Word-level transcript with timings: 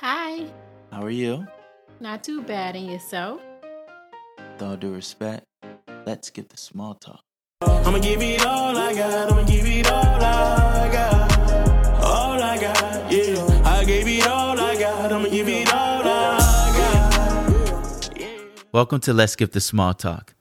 Hi. 0.00 0.46
How 0.92 1.02
are 1.02 1.10
you? 1.10 1.44
Not 1.98 2.22
too 2.22 2.40
bad 2.42 2.76
in 2.76 2.86
yourself. 2.86 3.40
With 4.38 4.62
all 4.62 4.76
due 4.76 4.92
respect, 4.92 5.44
let's 6.06 6.30
get 6.30 6.50
the 6.50 6.56
small 6.56 6.94
talk. 6.94 7.20
I'ma 7.62 7.98
give 7.98 8.22
it 8.22 8.46
all 8.46 8.78
I 8.78 8.94
got. 8.94 9.32
I'ma 9.32 9.42
give 9.42 9.66
it 9.66 9.90
all 9.90 10.04
I 10.04 10.88
got. 10.92 11.38
All 12.00 12.40
I 12.40 12.60
got, 12.60 13.12
yeah. 13.12 13.60
I 13.64 13.84
gave 13.84 14.06
it 14.06 14.24
all 14.28 14.60
I 14.60 14.78
got. 14.78 15.12
I'ma 15.12 15.28
give 15.30 15.48
it 15.48 15.74
all 15.74 16.02
I 16.04 18.12
got. 18.14 18.64
Welcome 18.72 19.00
to 19.00 19.12
Let's 19.12 19.32
Skip 19.32 19.50
the 19.50 19.60
Small 19.60 19.94
Talk, 19.94 20.36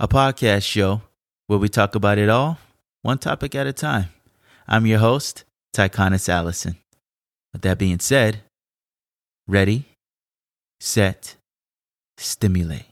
a 0.00 0.08
podcast 0.08 0.64
show 0.64 1.02
where 1.46 1.60
we 1.60 1.68
talk 1.68 1.94
about 1.94 2.18
it 2.18 2.28
all, 2.28 2.58
one 3.02 3.18
topic 3.18 3.54
at 3.54 3.68
a 3.68 3.72
time. 3.72 4.06
I'm 4.66 4.84
your 4.84 4.98
host, 4.98 5.44
Tyconis 5.76 6.28
Allison. 6.28 6.74
With 7.52 7.62
that 7.62 7.78
being 7.78 8.00
said, 8.00 8.40
ready, 9.48 9.84
set, 10.80 11.36
stimulate. 12.18 12.86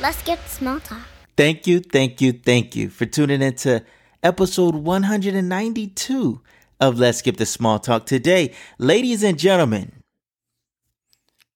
Let's 0.00 0.22
get 0.22 0.38
small 0.48 0.78
talk. 0.80 1.06
Thank 1.36 1.66
you, 1.66 1.80
thank 1.80 2.20
you, 2.20 2.32
thank 2.32 2.76
you 2.76 2.88
for 2.88 3.06
tuning 3.06 3.42
into 3.42 3.84
episode 4.22 4.74
192 4.74 6.40
of 6.80 6.98
Let's 6.98 7.18
Skip 7.18 7.36
the 7.36 7.46
Small 7.46 7.78
Talk. 7.78 8.06
Today, 8.06 8.54
ladies 8.78 9.22
and 9.24 9.38
gentlemen, 9.38 9.92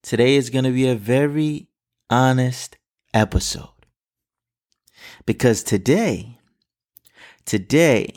today 0.02 0.34
is 0.34 0.50
going 0.50 0.64
to 0.64 0.72
be 0.72 0.88
a 0.88 0.96
very 0.96 1.68
honest 2.10 2.76
episode. 3.14 3.68
Because 5.26 5.62
today, 5.62 6.38
today, 7.44 8.14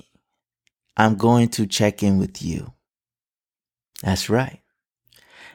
I'm 0.98 1.16
going 1.16 1.50
to 1.50 1.68
check 1.68 2.02
in 2.02 2.18
with 2.18 2.42
you. 2.42 2.74
That's 4.02 4.30
right. 4.30 4.62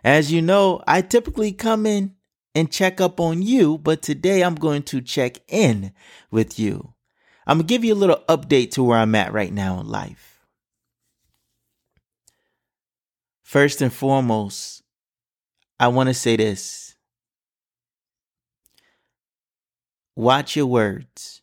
As 0.02 0.32
you 0.32 0.42
know, 0.42 0.82
I 0.86 1.02
typically 1.02 1.52
come 1.52 1.86
in 1.86 2.14
and 2.54 2.70
check 2.70 3.00
up 3.00 3.20
on 3.20 3.42
you, 3.42 3.78
but 3.78 4.02
today 4.02 4.42
I'm 4.42 4.54
going 4.54 4.82
to 4.84 5.00
check 5.00 5.38
in 5.48 5.92
with 6.30 6.58
you. 6.58 6.94
I'm 7.46 7.58
going 7.58 7.66
to 7.66 7.74
give 7.74 7.84
you 7.84 7.94
a 7.94 7.96
little 7.96 8.22
update 8.28 8.72
to 8.72 8.82
where 8.82 8.98
I'm 8.98 9.14
at 9.14 9.32
right 9.32 9.52
now 9.52 9.80
in 9.80 9.88
life. 9.88 10.40
First 13.42 13.82
and 13.82 13.92
foremost, 13.92 14.82
I 15.78 15.88
want 15.88 16.08
to 16.08 16.14
say 16.14 16.36
this 16.36 16.94
watch 20.14 20.56
your 20.56 20.66
words. 20.66 21.42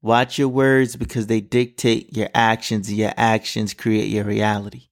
Watch 0.00 0.38
your 0.38 0.48
words 0.48 0.96
because 0.96 1.26
they 1.28 1.40
dictate 1.40 2.16
your 2.16 2.28
actions, 2.34 2.88
and 2.88 2.98
your 2.98 3.12
actions 3.16 3.72
create 3.72 4.08
your 4.08 4.24
reality. 4.24 4.88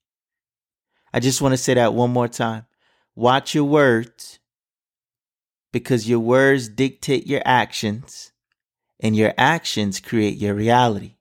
I 1.13 1.19
just 1.19 1.41
want 1.41 1.53
to 1.53 1.57
say 1.57 1.75
that 1.75 1.93
one 1.93 2.11
more 2.11 2.27
time. 2.27 2.65
Watch 3.15 3.53
your 3.53 3.65
words 3.65 4.39
because 5.71 6.09
your 6.09 6.19
words 6.19 6.67
dictate 6.67 7.27
your 7.27 7.41
actions 7.45 8.31
and 8.99 9.15
your 9.15 9.33
actions 9.37 9.99
create 9.99 10.37
your 10.37 10.53
reality. 10.53 11.15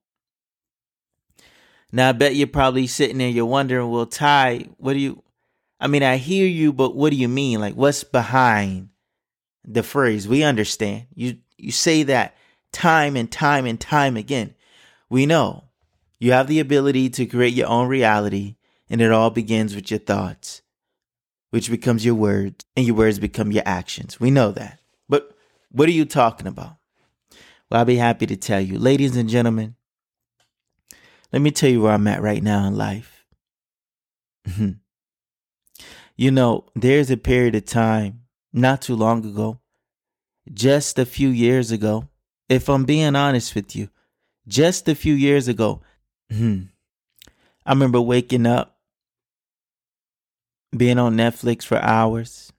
Now, 1.91 2.09
I 2.09 2.13
bet 2.13 2.35
you're 2.35 2.47
probably 2.47 2.87
sitting 2.87 3.19
there, 3.19 3.29
you're 3.29 3.45
wondering, 3.45 3.91
well, 3.91 4.07
Ty, 4.07 4.69
what 4.79 4.95
do 4.95 4.99
you, 4.99 5.23
I 5.79 5.89
mean, 5.89 6.03
I 6.03 6.17
hear 6.17 6.47
you, 6.47 6.73
but 6.73 6.97
what 6.97 7.11
do 7.11 7.17
you 7.17 7.29
mean? 7.29 7.61
Like, 7.61 7.75
what's 7.75 8.03
behind 8.03 8.89
the 9.65 9.83
phrase? 9.83 10.27
We 10.27 10.43
understand. 10.43 11.07
You, 11.15 11.39
you 11.59 11.71
say 11.71 12.05
that 12.05 12.35
time 12.73 13.15
and 13.15 13.31
time 13.31 13.67
and 13.67 13.79
time 13.79 14.17
again. 14.17 14.55
We 15.11 15.27
know 15.27 15.65
you 16.19 16.33
have 16.33 16.47
the 16.47 16.61
ability 16.61 17.11
to 17.11 17.27
create 17.27 17.53
your 17.53 17.69
own 17.69 17.89
reality, 17.89 18.57
and 18.93 19.01
it 19.01 19.11
all 19.11 19.31
begins 19.31 19.75
with 19.75 19.91
your 19.91 19.99
thoughts 19.99 20.63
which 21.53 21.71
becomes 21.71 22.03
your 22.03 22.15
words, 22.15 22.65
and 22.75 22.87
your 22.87 22.97
words 22.97 23.19
become 23.19 23.53
your 23.53 23.63
actions. 23.67 24.19
We 24.19 24.31
know 24.31 24.53
that. 24.53 24.81
But 25.07 25.37
what 25.71 25.87
are 25.87 25.93
you 25.93 26.07
talking 26.07 26.47
about? 26.47 26.77
Well, 27.71 27.81
I'll 27.81 27.85
be 27.85 27.97
happy 27.97 28.25
to 28.25 28.37
tell 28.37 28.61
you. 28.61 28.79
Ladies 28.79 29.17
and 29.17 29.29
gentlemen, 29.29 29.75
let 31.31 31.43
me 31.43 31.51
tell 31.51 31.69
you 31.69 31.83
where 31.83 31.93
I'm 31.93 32.07
at 32.07 32.23
right 32.23 32.43
now 32.43 32.67
in 32.67 32.75
life. 32.75 33.27
you 36.17 36.31
know, 36.31 36.65
there's 36.75 37.11
a 37.11 37.19
period 37.19 37.55
of 37.55 37.67
time 37.67 38.23
not 38.55 38.81
too 38.81 38.97
long 38.97 39.23
ago, 39.23 39.61
just 40.55 40.99
a 40.99 41.05
few 41.05 41.29
years 41.29 41.71
ago, 41.71 42.09
if 42.49 42.71
I'm 42.71 42.85
being 42.85 43.15
honest 43.15 43.55
with 43.55 43.77
you, 43.77 43.91
just 44.49 44.89
a 44.89 44.95
few 44.95 45.13
years 45.13 45.49
ago, 45.49 45.83
I 46.31 46.65
remember 47.67 48.01
waking 48.01 48.47
up 48.47 48.72
being 50.77 50.99
on 50.99 51.17
Netflix 51.17 51.65
for 51.65 51.79
hours. 51.79 52.53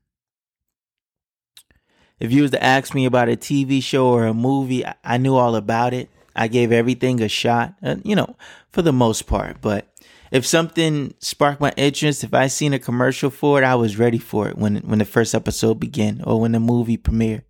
If 2.19 2.31
you 2.31 2.43
was 2.43 2.51
to 2.51 2.63
ask 2.63 2.93
me 2.93 3.05
about 3.05 3.29
a 3.29 3.35
TV 3.35 3.81
show 3.81 4.07
or 4.07 4.25
a 4.25 4.33
movie, 4.33 4.85
I 5.03 5.17
knew 5.17 5.35
all 5.35 5.55
about 5.55 5.93
it. 5.93 6.09
I 6.35 6.47
gave 6.47 6.71
everything 6.71 7.21
a 7.21 7.27
shot, 7.27 7.75
uh, 7.83 7.97
you 8.03 8.15
know, 8.15 8.35
for 8.71 8.81
the 8.81 8.93
most 8.93 9.27
part. 9.27 9.57
But 9.61 9.87
if 10.31 10.45
something 10.45 11.13
sparked 11.19 11.61
my 11.61 11.73
interest, 11.77 12.23
if 12.23 12.33
I 12.33 12.47
seen 12.47 12.73
a 12.73 12.79
commercial 12.79 13.29
for 13.29 13.61
it, 13.61 13.65
I 13.65 13.75
was 13.75 13.99
ready 13.99 14.17
for 14.17 14.47
it 14.47 14.57
when 14.57 14.77
when 14.77 14.99
the 14.99 15.05
first 15.05 15.35
episode 15.35 15.79
began 15.79 16.21
or 16.23 16.39
when 16.39 16.53
the 16.53 16.59
movie 16.59 16.97
premiered. 16.97 17.43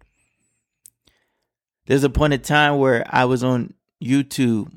There's 1.85 2.03
a 2.03 2.09
point 2.09 2.34
in 2.34 2.41
time 2.41 2.78
where 2.78 3.06
I 3.09 3.25
was 3.25 3.44
on 3.44 3.74
YouTube 4.03 4.72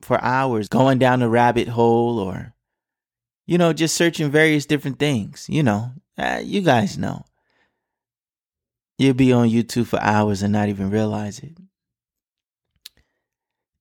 for 0.00 0.22
hours, 0.22 0.68
going 0.68 0.98
down 0.98 1.22
a 1.22 1.28
rabbit 1.28 1.68
hole 1.68 2.18
or 2.18 2.51
you 3.46 3.58
know, 3.58 3.72
just 3.72 3.96
searching 3.96 4.30
various 4.30 4.66
different 4.66 4.98
things. 4.98 5.46
You 5.48 5.62
know, 5.62 5.92
uh, 6.16 6.40
you 6.42 6.60
guys 6.60 6.98
know. 6.98 7.24
You'll 8.98 9.14
be 9.14 9.32
on 9.32 9.48
YouTube 9.48 9.86
for 9.86 10.00
hours 10.00 10.42
and 10.42 10.52
not 10.52 10.68
even 10.68 10.90
realize 10.90 11.40
it. 11.40 11.56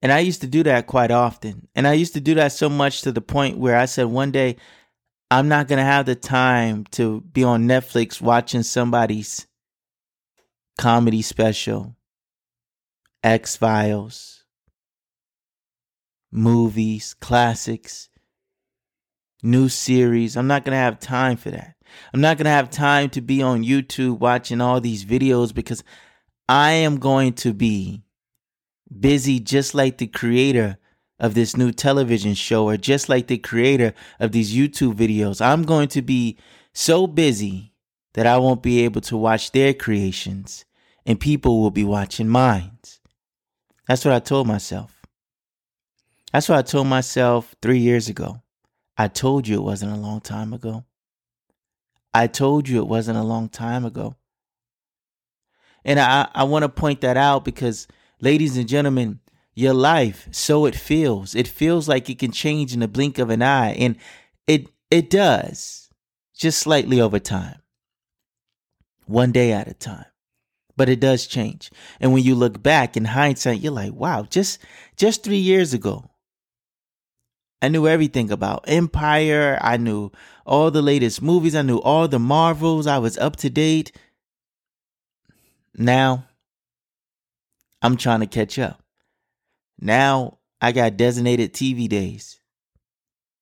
And 0.01 0.11
I 0.11 0.19
used 0.19 0.41
to 0.41 0.47
do 0.47 0.63
that 0.63 0.87
quite 0.87 1.11
often. 1.11 1.67
And 1.75 1.87
I 1.87 1.93
used 1.93 2.13
to 2.13 2.21
do 2.21 2.33
that 2.35 2.53
so 2.53 2.69
much 2.69 3.01
to 3.03 3.11
the 3.11 3.21
point 3.21 3.57
where 3.57 3.77
I 3.77 3.85
said 3.85 4.05
one 4.05 4.31
day, 4.31 4.57
I'm 5.29 5.47
not 5.47 5.67
going 5.67 5.77
to 5.77 5.83
have 5.83 6.07
the 6.07 6.15
time 6.15 6.85
to 6.91 7.21
be 7.21 7.43
on 7.43 7.67
Netflix 7.67 8.19
watching 8.19 8.63
somebody's 8.63 9.47
comedy 10.77 11.21
special, 11.21 11.95
X 13.23 13.55
Files, 13.55 14.43
movies, 16.31 17.13
classics 17.13 18.09
new 19.43 19.69
series. 19.69 20.37
I'm 20.37 20.47
not 20.47 20.63
going 20.63 20.73
to 20.73 20.77
have 20.77 20.99
time 20.99 21.37
for 21.37 21.51
that. 21.51 21.75
I'm 22.13 22.21
not 22.21 22.37
going 22.37 22.45
to 22.45 22.51
have 22.51 22.69
time 22.69 23.09
to 23.11 23.21
be 23.21 23.41
on 23.41 23.63
YouTube 23.63 24.19
watching 24.19 24.61
all 24.61 24.79
these 24.79 25.05
videos 25.05 25.53
because 25.53 25.83
I 26.47 26.71
am 26.71 26.97
going 26.97 27.33
to 27.33 27.53
be 27.53 28.03
busy 28.99 29.39
just 29.39 29.73
like 29.73 29.97
the 29.97 30.07
creator 30.07 30.77
of 31.19 31.33
this 31.33 31.55
new 31.55 31.71
television 31.71 32.33
show 32.33 32.67
or 32.67 32.77
just 32.77 33.09
like 33.09 33.27
the 33.27 33.37
creator 33.37 33.93
of 34.19 34.31
these 34.31 34.55
YouTube 34.55 34.95
videos. 34.95 35.39
I'm 35.39 35.63
going 35.63 35.87
to 35.89 36.01
be 36.01 36.37
so 36.73 37.07
busy 37.07 37.73
that 38.13 38.25
I 38.25 38.37
won't 38.37 38.63
be 38.63 38.83
able 38.83 39.01
to 39.01 39.17
watch 39.17 39.51
their 39.51 39.73
creations 39.73 40.65
and 41.05 41.19
people 41.19 41.61
will 41.61 41.71
be 41.71 41.83
watching 41.83 42.27
mine. 42.27 42.71
That's 43.87 44.05
what 44.05 44.13
I 44.13 44.19
told 44.19 44.47
myself. 44.47 45.01
That's 46.31 46.47
what 46.47 46.57
I 46.57 46.61
told 46.61 46.87
myself 46.87 47.55
three 47.61 47.79
years 47.79 48.07
ago. 48.07 48.41
I 48.97 49.07
told 49.07 49.47
you 49.47 49.57
it 49.57 49.63
wasn't 49.63 49.93
a 49.93 49.99
long 49.99 50.21
time 50.21 50.53
ago. 50.53 50.85
I 52.13 52.27
told 52.27 52.67
you 52.67 52.79
it 52.79 52.87
wasn't 52.87 53.17
a 53.17 53.23
long 53.23 53.49
time 53.49 53.85
ago. 53.85 54.15
And 55.83 55.99
I, 55.99 56.29
I 56.33 56.43
want 56.43 56.63
to 56.63 56.69
point 56.69 57.01
that 57.01 57.17
out 57.17 57.43
because, 57.45 57.87
ladies 58.19 58.57
and 58.57 58.67
gentlemen, 58.67 59.19
your 59.55 59.73
life, 59.73 60.27
so 60.31 60.65
it 60.65 60.75
feels. 60.75 61.35
It 61.35 61.47
feels 61.47 61.87
like 61.87 62.09
it 62.09 62.19
can 62.19 62.31
change 62.31 62.73
in 62.73 62.81
the 62.81 62.87
blink 62.87 63.17
of 63.17 63.29
an 63.29 63.41
eye. 63.41 63.71
And 63.73 63.95
it 64.47 64.67
it 64.89 65.09
does, 65.09 65.89
just 66.35 66.59
slightly 66.59 67.01
over 67.01 67.19
time. 67.19 67.59
One 69.05 69.31
day 69.31 69.51
at 69.51 69.67
a 69.67 69.73
time. 69.73 70.05
But 70.77 70.89
it 70.89 70.99
does 70.99 71.27
change. 71.27 71.69
And 71.99 72.13
when 72.13 72.23
you 72.23 72.35
look 72.35 72.61
back 72.61 72.95
in 72.95 73.05
hindsight, 73.05 73.59
you're 73.59 73.73
like, 73.73 73.93
wow, 73.93 74.25
just 74.29 74.59
just 74.95 75.23
three 75.23 75.37
years 75.37 75.73
ago, 75.73 76.10
I 77.61 77.67
knew 77.67 77.87
everything 77.87 78.31
about 78.31 78.65
Empire. 78.67 79.59
I 79.61 79.77
knew 79.77 80.11
all 80.45 80.71
the 80.71 80.81
latest 80.81 81.21
movies. 81.21 81.55
I 81.55 81.61
knew 81.61 81.77
all 81.77 82.07
the 82.07 82.19
Marvels. 82.19 82.87
I 82.87 82.97
was 82.97 83.17
up 83.17 83.35
to 83.37 83.49
date. 83.49 83.91
Now, 85.75 86.25
I'm 87.81 87.97
trying 87.97 88.21
to 88.21 88.27
catch 88.27 88.57
up. 88.57 88.81
Now, 89.79 90.39
I 90.59 90.71
got 90.71 90.97
designated 90.97 91.53
TV 91.53 91.87
days. 91.87 92.39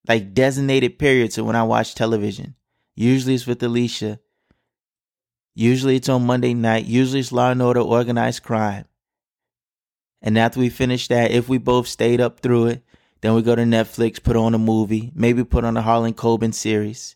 Like 0.07 0.33
designated 0.33 0.99
periods 0.99 1.37
of 1.37 1.45
when 1.45 1.55
I 1.55 1.63
watch 1.63 1.95
television. 1.95 2.55
Usually 2.95 3.35
it's 3.35 3.47
with 3.47 3.63
Alicia. 3.63 4.19
Usually 5.55 5.97
it's 5.97 6.09
on 6.09 6.25
Monday 6.25 6.53
night. 6.53 6.85
Usually 6.85 7.19
it's 7.19 7.31
Law 7.31 7.51
and 7.51 7.61
Order 7.61 7.81
Organized 7.81 8.43
Crime. 8.43 8.85
And 10.21 10.37
after 10.37 10.59
we 10.59 10.69
finish 10.69 11.07
that, 11.07 11.31
if 11.31 11.47
we 11.47 11.57
both 11.57 11.87
stayed 11.87 12.19
up 12.21 12.39
through 12.39 12.67
it, 12.67 12.83
Then 13.21 13.33
we 13.35 13.41
go 13.41 13.55
to 13.55 13.63
Netflix, 13.63 14.21
put 14.21 14.35
on 14.35 14.53
a 14.53 14.59
movie, 14.59 15.11
maybe 15.13 15.43
put 15.43 15.65
on 15.65 15.75
a 15.75 15.81
Harlan 15.81 16.13
Coben 16.13 16.53
series. 16.53 17.15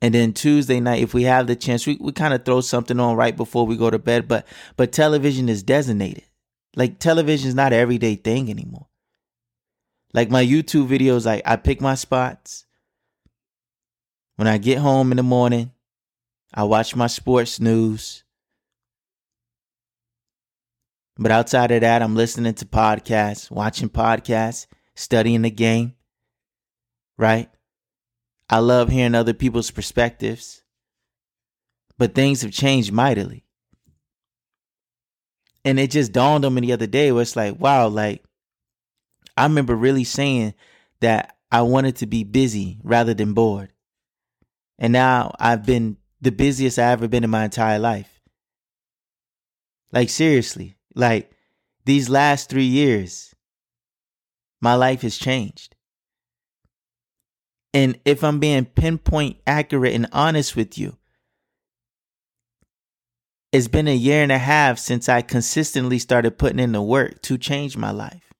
And 0.00 0.14
then 0.14 0.32
Tuesday 0.32 0.78
night, 0.78 1.02
if 1.02 1.14
we 1.14 1.24
have 1.24 1.46
the 1.46 1.56
chance, 1.56 1.86
we, 1.86 1.96
we 2.00 2.12
kind 2.12 2.34
of 2.34 2.44
throw 2.44 2.60
something 2.60 3.00
on 3.00 3.16
right 3.16 3.36
before 3.36 3.66
we 3.66 3.76
go 3.76 3.90
to 3.90 3.98
bed. 3.98 4.28
But 4.28 4.46
but 4.76 4.92
television 4.92 5.48
is 5.48 5.62
designated. 5.62 6.24
Like 6.76 6.98
television 6.98 7.48
is 7.48 7.54
not 7.54 7.72
an 7.72 7.78
everyday 7.78 8.14
thing 8.14 8.50
anymore. 8.50 8.88
Like 10.12 10.30
my 10.30 10.44
YouTube 10.44 10.88
videos, 10.88 11.26
like 11.26 11.42
I 11.44 11.56
pick 11.56 11.80
my 11.80 11.94
spots. 11.94 12.66
When 14.36 14.46
I 14.46 14.58
get 14.58 14.78
home 14.78 15.10
in 15.10 15.16
the 15.16 15.22
morning, 15.22 15.72
I 16.52 16.64
watch 16.64 16.94
my 16.94 17.06
sports 17.06 17.58
news. 17.58 18.22
But 21.18 21.32
outside 21.32 21.70
of 21.70 21.80
that, 21.80 22.02
I'm 22.02 22.14
listening 22.14 22.54
to 22.54 22.66
podcasts, 22.66 23.50
watching 23.50 23.88
podcasts, 23.88 24.66
studying 24.94 25.42
the 25.42 25.50
game. 25.50 25.94
Right? 27.16 27.48
I 28.50 28.58
love 28.58 28.90
hearing 28.90 29.14
other 29.14 29.32
people's 29.32 29.70
perspectives. 29.70 30.62
But 31.98 32.14
things 32.14 32.42
have 32.42 32.52
changed 32.52 32.92
mightily. 32.92 33.44
And 35.64 35.80
it 35.80 35.90
just 35.90 36.12
dawned 36.12 36.44
on 36.44 36.54
me 36.54 36.60
the 36.60 36.74
other 36.74 36.86
day 36.86 37.10
where 37.10 37.22
it's 37.22 37.34
like, 37.34 37.58
wow, 37.58 37.88
like 37.88 38.22
I 39.36 39.44
remember 39.44 39.74
really 39.74 40.04
saying 40.04 40.54
that 41.00 41.36
I 41.50 41.62
wanted 41.62 41.96
to 41.96 42.06
be 42.06 42.24
busy 42.24 42.78
rather 42.82 43.14
than 43.14 43.32
bored. 43.32 43.72
And 44.78 44.92
now 44.92 45.34
I've 45.40 45.64
been 45.64 45.96
the 46.20 46.30
busiest 46.30 46.78
I've 46.78 46.98
ever 46.98 47.08
been 47.08 47.24
in 47.24 47.30
my 47.30 47.44
entire 47.44 47.78
life. 47.78 48.20
Like 49.92 50.10
seriously, 50.10 50.75
like 50.96 51.30
these 51.84 52.08
last 52.08 52.48
three 52.48 52.64
years, 52.64 53.34
my 54.60 54.74
life 54.74 55.02
has 55.02 55.16
changed. 55.16 55.76
And 57.72 58.00
if 58.04 58.24
I'm 58.24 58.40
being 58.40 58.64
pinpoint 58.64 59.36
accurate 59.46 59.94
and 59.94 60.08
honest 60.10 60.56
with 60.56 60.78
you, 60.78 60.96
it's 63.52 63.68
been 63.68 63.86
a 63.86 63.94
year 63.94 64.22
and 64.22 64.32
a 64.32 64.38
half 64.38 64.78
since 64.78 65.08
I 65.08 65.22
consistently 65.22 65.98
started 65.98 66.38
putting 66.38 66.58
in 66.58 66.72
the 66.72 66.82
work 66.82 67.22
to 67.22 67.38
change 67.38 67.76
my 67.76 67.90
life. 67.90 68.32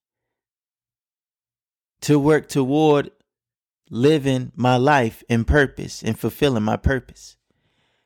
To 2.03 2.19
work 2.19 2.49
toward 2.49 3.11
living 3.91 4.53
my 4.57 4.77
life 4.77 5.23
in 5.29 5.45
purpose 5.45 6.03
and 6.03 6.19
fulfilling 6.19 6.65
my 6.65 6.77
purpose. 6.77 7.37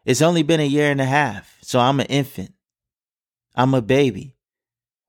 It's 0.05 0.23
only 0.23 0.43
been 0.43 0.61
a 0.61 0.67
year 0.67 0.91
and 0.91 1.01
a 1.01 1.07
half, 1.07 1.59
so 1.63 1.79
I'm 1.79 2.01
an 2.01 2.07
infant. 2.07 2.53
I'm 3.55 3.75
a 3.75 3.83
baby. 3.83 4.37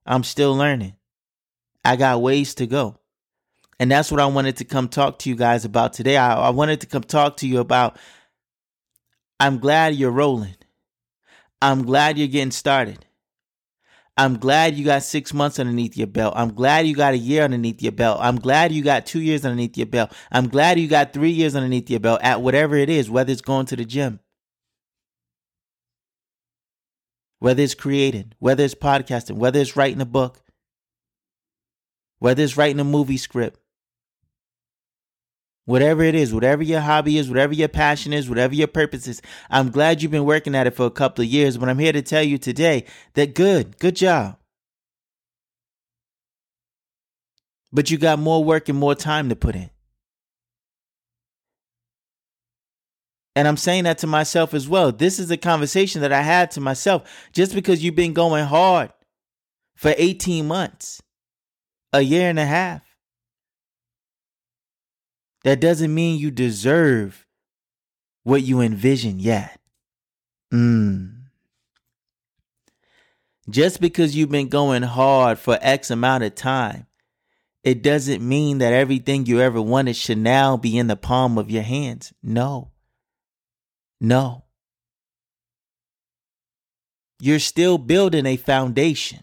I'm 0.06 0.24
still 0.24 0.54
learning. 0.54 0.94
I 1.84 1.96
got 1.96 2.22
ways 2.22 2.54
to 2.56 2.66
go. 2.66 2.98
And 3.80 3.90
that's 3.90 4.10
what 4.10 4.20
I 4.20 4.26
wanted 4.26 4.58
to 4.58 4.64
come 4.64 4.88
talk 4.88 5.18
to 5.20 5.28
you 5.28 5.36
guys 5.36 5.64
about 5.64 5.92
today. 5.92 6.16
I, 6.16 6.34
I 6.34 6.50
wanted 6.50 6.80
to 6.82 6.86
come 6.86 7.02
talk 7.02 7.38
to 7.38 7.48
you 7.48 7.58
about 7.58 7.96
I'm 9.40 9.58
glad 9.58 9.96
you're 9.96 10.10
rolling. 10.12 10.54
I'm 11.60 11.84
glad 11.84 12.16
you're 12.18 12.28
getting 12.28 12.52
started. 12.52 13.04
I'm 14.16 14.36
glad 14.36 14.76
you 14.76 14.84
got 14.84 15.02
six 15.02 15.32
months 15.32 15.58
underneath 15.58 15.96
your 15.96 16.06
belt. 16.06 16.34
I'm 16.36 16.52
glad 16.52 16.86
you 16.86 16.94
got 16.94 17.14
a 17.14 17.18
year 17.18 17.42
underneath 17.44 17.82
your 17.82 17.92
belt. 17.92 18.18
I'm 18.20 18.36
glad 18.36 18.70
you 18.70 18.82
got 18.82 19.06
two 19.06 19.20
years 19.20 19.44
underneath 19.44 19.76
your 19.76 19.86
belt. 19.86 20.12
I'm 20.30 20.48
glad 20.48 20.78
you 20.78 20.86
got 20.86 21.12
three 21.12 21.30
years 21.30 21.56
underneath 21.56 21.88
your 21.88 22.00
belt 22.00 22.20
at 22.22 22.42
whatever 22.42 22.76
it 22.76 22.90
is, 22.90 23.10
whether 23.10 23.32
it's 23.32 23.40
going 23.40 23.66
to 23.66 23.76
the 23.76 23.84
gym, 23.84 24.20
whether 27.42 27.60
it's 27.60 27.74
creating, 27.74 28.32
whether 28.38 28.62
it's 28.62 28.76
podcasting, 28.76 29.34
whether 29.34 29.58
it's 29.58 29.76
writing 29.76 30.00
a 30.00 30.06
book, 30.06 30.40
whether 32.20 32.40
it's 32.40 32.56
writing 32.56 32.78
a 32.78 32.84
movie 32.84 33.16
script, 33.16 33.58
Whatever 35.64 36.02
it 36.02 36.16
is, 36.16 36.34
whatever 36.34 36.62
your 36.62 36.80
hobby 36.80 37.18
is, 37.18 37.28
whatever 37.28 37.54
your 37.54 37.68
passion 37.68 38.12
is, 38.12 38.28
whatever 38.28 38.52
your 38.52 38.66
purpose 38.66 39.06
is, 39.06 39.22
I'm 39.48 39.70
glad 39.70 40.02
you've 40.02 40.10
been 40.10 40.24
working 40.24 40.56
at 40.56 40.66
it 40.66 40.74
for 40.74 40.86
a 40.86 40.90
couple 40.90 41.22
of 41.22 41.30
years, 41.30 41.56
but 41.56 41.68
I'm 41.68 41.78
here 41.78 41.92
to 41.92 42.02
tell 42.02 42.22
you 42.22 42.36
today 42.36 42.84
that 43.14 43.34
good, 43.36 43.78
good 43.78 43.94
job. 43.94 44.38
But 47.72 47.90
you 47.90 47.98
got 47.98 48.18
more 48.18 48.42
work 48.42 48.68
and 48.68 48.78
more 48.78 48.96
time 48.96 49.28
to 49.28 49.36
put 49.36 49.54
in. 49.54 49.70
And 53.34 53.48
I'm 53.48 53.56
saying 53.56 53.84
that 53.84 53.98
to 53.98 54.06
myself 54.06 54.52
as 54.52 54.68
well. 54.68 54.92
This 54.92 55.18
is 55.18 55.30
a 55.30 55.36
conversation 55.36 56.02
that 56.02 56.12
I 56.12 56.22
had 56.22 56.50
to 56.52 56.60
myself. 56.60 57.10
Just 57.32 57.54
because 57.54 57.82
you've 57.82 57.96
been 57.96 58.12
going 58.12 58.44
hard 58.44 58.92
for 59.74 59.94
18 59.96 60.46
months, 60.46 61.02
a 61.92 62.02
year 62.02 62.28
and 62.28 62.38
a 62.38 62.44
half, 62.44 62.82
that 65.44 65.60
doesn't 65.60 65.94
mean 65.94 66.18
you 66.18 66.30
deserve 66.30 67.26
what 68.22 68.42
you 68.42 68.60
envision 68.60 69.18
yet. 69.18 69.58
Mm. 70.52 71.22
Just 73.48 73.80
because 73.80 74.14
you've 74.14 74.30
been 74.30 74.48
going 74.48 74.82
hard 74.82 75.38
for 75.38 75.58
X 75.60 75.90
amount 75.90 76.22
of 76.24 76.34
time, 76.34 76.86
it 77.64 77.82
doesn't 77.82 78.26
mean 78.26 78.58
that 78.58 78.72
everything 78.72 79.26
you 79.26 79.40
ever 79.40 79.60
wanted 79.60 79.96
should 79.96 80.18
now 80.18 80.56
be 80.56 80.76
in 80.76 80.86
the 80.86 80.96
palm 80.96 81.38
of 81.38 81.50
your 81.50 81.62
hands. 81.62 82.12
No. 82.22 82.71
No. 84.02 84.42
You're 87.20 87.38
still 87.38 87.78
building 87.78 88.26
a 88.26 88.36
foundation. 88.36 89.22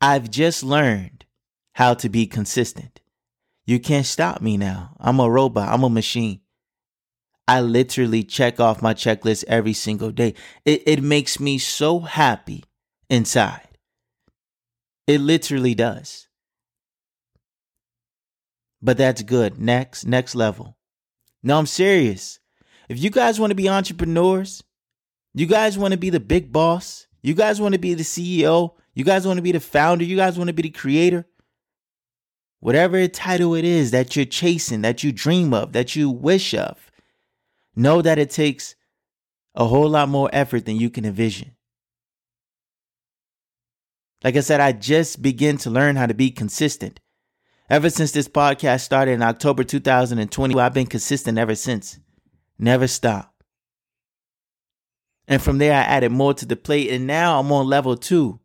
I've 0.00 0.30
just 0.30 0.62
learned 0.62 1.24
how 1.74 1.94
to 1.94 2.08
be 2.08 2.28
consistent. 2.28 3.00
You 3.66 3.80
can't 3.80 4.06
stop 4.06 4.40
me 4.40 4.56
now. 4.56 4.96
I'm 5.00 5.18
a 5.18 5.28
robot. 5.28 5.68
I'm 5.68 5.82
a 5.82 5.90
machine. 5.90 6.40
I 7.48 7.60
literally 7.60 8.22
check 8.22 8.60
off 8.60 8.82
my 8.82 8.94
checklist 8.94 9.42
every 9.48 9.72
single 9.72 10.12
day. 10.12 10.34
It, 10.64 10.84
it 10.86 11.02
makes 11.02 11.40
me 11.40 11.58
so 11.58 11.98
happy 11.98 12.62
inside. 13.10 13.78
It 15.08 15.20
literally 15.20 15.74
does. 15.74 16.28
But 18.80 18.96
that's 18.96 19.22
good. 19.22 19.58
Next, 19.58 20.04
next 20.06 20.36
level. 20.36 20.77
No, 21.42 21.58
I'm 21.58 21.66
serious. 21.66 22.40
If 22.88 23.02
you 23.02 23.10
guys 23.10 23.38
want 23.38 23.50
to 23.50 23.54
be 23.54 23.68
entrepreneurs, 23.68 24.62
you 25.34 25.46
guys 25.46 25.78
want 25.78 25.92
to 25.92 25.98
be 25.98 26.10
the 26.10 26.20
big 26.20 26.52
boss, 26.52 27.06
you 27.22 27.34
guys 27.34 27.60
want 27.60 27.74
to 27.74 27.78
be 27.78 27.94
the 27.94 28.02
CEO, 28.02 28.74
you 28.94 29.04
guys 29.04 29.26
want 29.26 29.36
to 29.38 29.42
be 29.42 29.52
the 29.52 29.60
founder, 29.60 30.04
you 30.04 30.16
guys 30.16 30.38
want 30.38 30.48
to 30.48 30.54
be 30.54 30.62
the 30.62 30.70
creator, 30.70 31.26
whatever 32.60 33.06
title 33.08 33.54
it 33.54 33.64
is 33.64 33.90
that 33.90 34.16
you're 34.16 34.24
chasing, 34.24 34.82
that 34.82 35.04
you 35.04 35.12
dream 35.12 35.54
of, 35.54 35.72
that 35.72 35.94
you 35.94 36.10
wish 36.10 36.54
of, 36.54 36.90
know 37.76 38.02
that 38.02 38.18
it 38.18 38.30
takes 38.30 38.74
a 39.54 39.66
whole 39.66 39.88
lot 39.88 40.08
more 40.08 40.30
effort 40.32 40.64
than 40.64 40.76
you 40.76 40.90
can 40.90 41.04
envision. 41.04 41.52
Like 44.24 44.36
I 44.36 44.40
said, 44.40 44.60
I 44.60 44.72
just 44.72 45.22
begin 45.22 45.58
to 45.58 45.70
learn 45.70 45.96
how 45.96 46.06
to 46.06 46.14
be 46.14 46.30
consistent. 46.30 46.98
Ever 47.70 47.90
since 47.90 48.12
this 48.12 48.28
podcast 48.28 48.80
started 48.80 49.12
in 49.12 49.22
October 49.22 49.64
2020, 49.64 50.58
I've 50.58 50.74
been 50.74 50.86
consistent 50.86 51.38
ever 51.38 51.54
since. 51.54 51.98
Never 52.58 52.86
stop. 52.86 53.34
And 55.26 55.42
from 55.42 55.58
there, 55.58 55.74
I 55.74 55.82
added 55.82 56.10
more 56.10 56.32
to 56.34 56.46
the 56.46 56.56
plate, 56.56 56.90
and 56.90 57.06
now 57.06 57.38
I'm 57.38 57.52
on 57.52 57.66
level 57.66 57.96
two. 57.96 58.40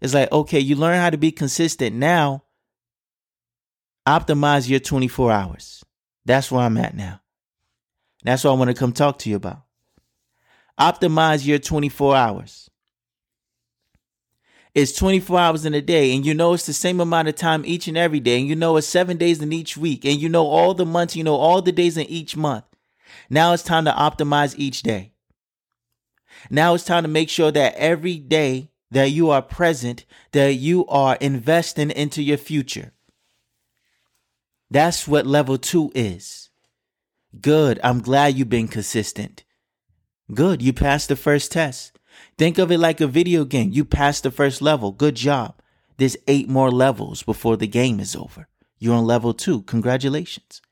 It's 0.00 0.14
like, 0.14 0.30
okay, 0.30 0.60
you 0.60 0.76
learn 0.76 0.98
how 0.98 1.10
to 1.10 1.18
be 1.18 1.32
consistent. 1.32 1.96
Now 1.96 2.44
Optimize 4.08 4.70
your 4.70 4.80
24 4.80 5.30
hours. 5.30 5.84
That's 6.24 6.50
where 6.50 6.62
I'm 6.62 6.78
at 6.78 6.96
now. 6.96 7.20
That's 8.24 8.42
what 8.42 8.52
I 8.52 8.54
want 8.54 8.68
to 8.68 8.74
come 8.74 8.92
talk 8.92 9.18
to 9.18 9.28
you 9.28 9.36
about. 9.36 9.64
Optimize 10.80 11.44
your 11.44 11.58
24 11.58 12.16
hours. 12.16 12.70
It's 14.74 14.92
24 14.92 15.38
hours 15.38 15.64
in 15.64 15.74
a 15.74 15.80
day, 15.80 16.14
and 16.14 16.24
you 16.24 16.34
know 16.34 16.52
it's 16.52 16.66
the 16.66 16.72
same 16.72 17.00
amount 17.00 17.28
of 17.28 17.34
time 17.34 17.64
each 17.64 17.88
and 17.88 17.96
every 17.96 18.20
day, 18.20 18.38
and 18.38 18.48
you 18.48 18.54
know 18.54 18.76
it's 18.76 18.86
seven 18.86 19.16
days 19.16 19.40
in 19.40 19.52
each 19.52 19.76
week, 19.76 20.04
and 20.04 20.20
you 20.20 20.28
know 20.28 20.46
all 20.46 20.74
the 20.74 20.86
months, 20.86 21.16
you 21.16 21.24
know 21.24 21.36
all 21.36 21.62
the 21.62 21.72
days 21.72 21.96
in 21.96 22.06
each 22.06 22.36
month. 22.36 22.64
Now 23.30 23.52
it's 23.52 23.62
time 23.62 23.84
to 23.86 23.92
optimize 23.92 24.54
each 24.56 24.82
day. 24.82 25.12
Now 26.50 26.74
it's 26.74 26.84
time 26.84 27.02
to 27.02 27.08
make 27.08 27.28
sure 27.28 27.50
that 27.50 27.74
every 27.74 28.18
day 28.18 28.70
that 28.90 29.10
you 29.10 29.30
are 29.30 29.42
present, 29.42 30.04
that 30.32 30.54
you 30.54 30.86
are 30.86 31.16
investing 31.16 31.90
into 31.90 32.22
your 32.22 32.38
future. 32.38 32.92
That's 34.70 35.08
what 35.08 35.26
level 35.26 35.58
two 35.58 35.90
is. 35.94 36.50
Good. 37.40 37.80
I'm 37.82 38.00
glad 38.00 38.34
you've 38.34 38.48
been 38.48 38.68
consistent. 38.68 39.44
Good. 40.32 40.62
You 40.62 40.72
passed 40.72 41.08
the 41.08 41.16
first 41.16 41.52
test. 41.52 41.97
Think 42.38 42.58
of 42.58 42.70
it 42.70 42.78
like 42.78 43.00
a 43.00 43.08
video 43.08 43.44
game. 43.44 43.72
You 43.72 43.84
passed 43.84 44.22
the 44.22 44.30
first 44.30 44.62
level. 44.62 44.92
Good 44.92 45.16
job. 45.16 45.60
There's 45.96 46.16
eight 46.28 46.48
more 46.48 46.70
levels 46.70 47.24
before 47.24 47.56
the 47.56 47.66
game 47.66 47.98
is 47.98 48.14
over. 48.14 48.48
You're 48.78 48.94
on 48.94 49.04
level 49.04 49.34
two. 49.34 49.62
Congratulations. 49.62 50.62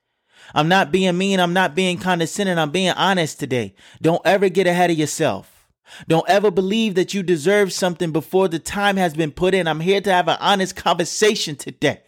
I'm 0.55 0.69
not 0.69 0.93
being 0.93 1.19
mean. 1.19 1.41
I'm 1.41 1.53
not 1.53 1.75
being 1.75 1.99
condescending. 1.99 2.57
I'm 2.57 2.71
being 2.71 2.91
honest 2.91 3.41
today. 3.41 3.75
Don't 4.01 4.23
ever 4.25 4.49
get 4.49 4.69
ahead 4.69 4.93
of 4.93 4.97
yourself. 4.97 5.69
Don't 6.07 6.29
ever 6.29 6.53
believe 6.53 6.95
that 6.95 7.15
you 7.15 7.25
deserve 7.25 7.73
something 7.73 8.13
before 8.13 8.47
the 8.47 8.61
time 8.61 8.97
has 8.97 9.15
been 9.15 9.33
put 9.33 9.53
in. 9.53 9.67
I'm 9.67 9.81
here 9.81 10.01
to 10.01 10.13
have 10.13 10.29
an 10.29 10.37
honest 10.41 10.77
conversation 10.77 11.57
today. 11.57 12.03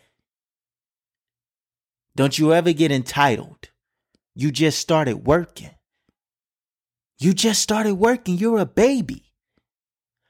Don't 2.14 2.38
you 2.38 2.52
ever 2.52 2.72
get 2.72 2.92
entitled. 2.92 3.70
You 4.36 4.52
just 4.52 4.78
started 4.78 5.26
working. 5.26 5.70
You 7.18 7.34
just 7.34 7.60
started 7.60 7.94
working. 7.94 8.38
You're 8.38 8.58
a 8.58 8.66
baby. 8.66 9.27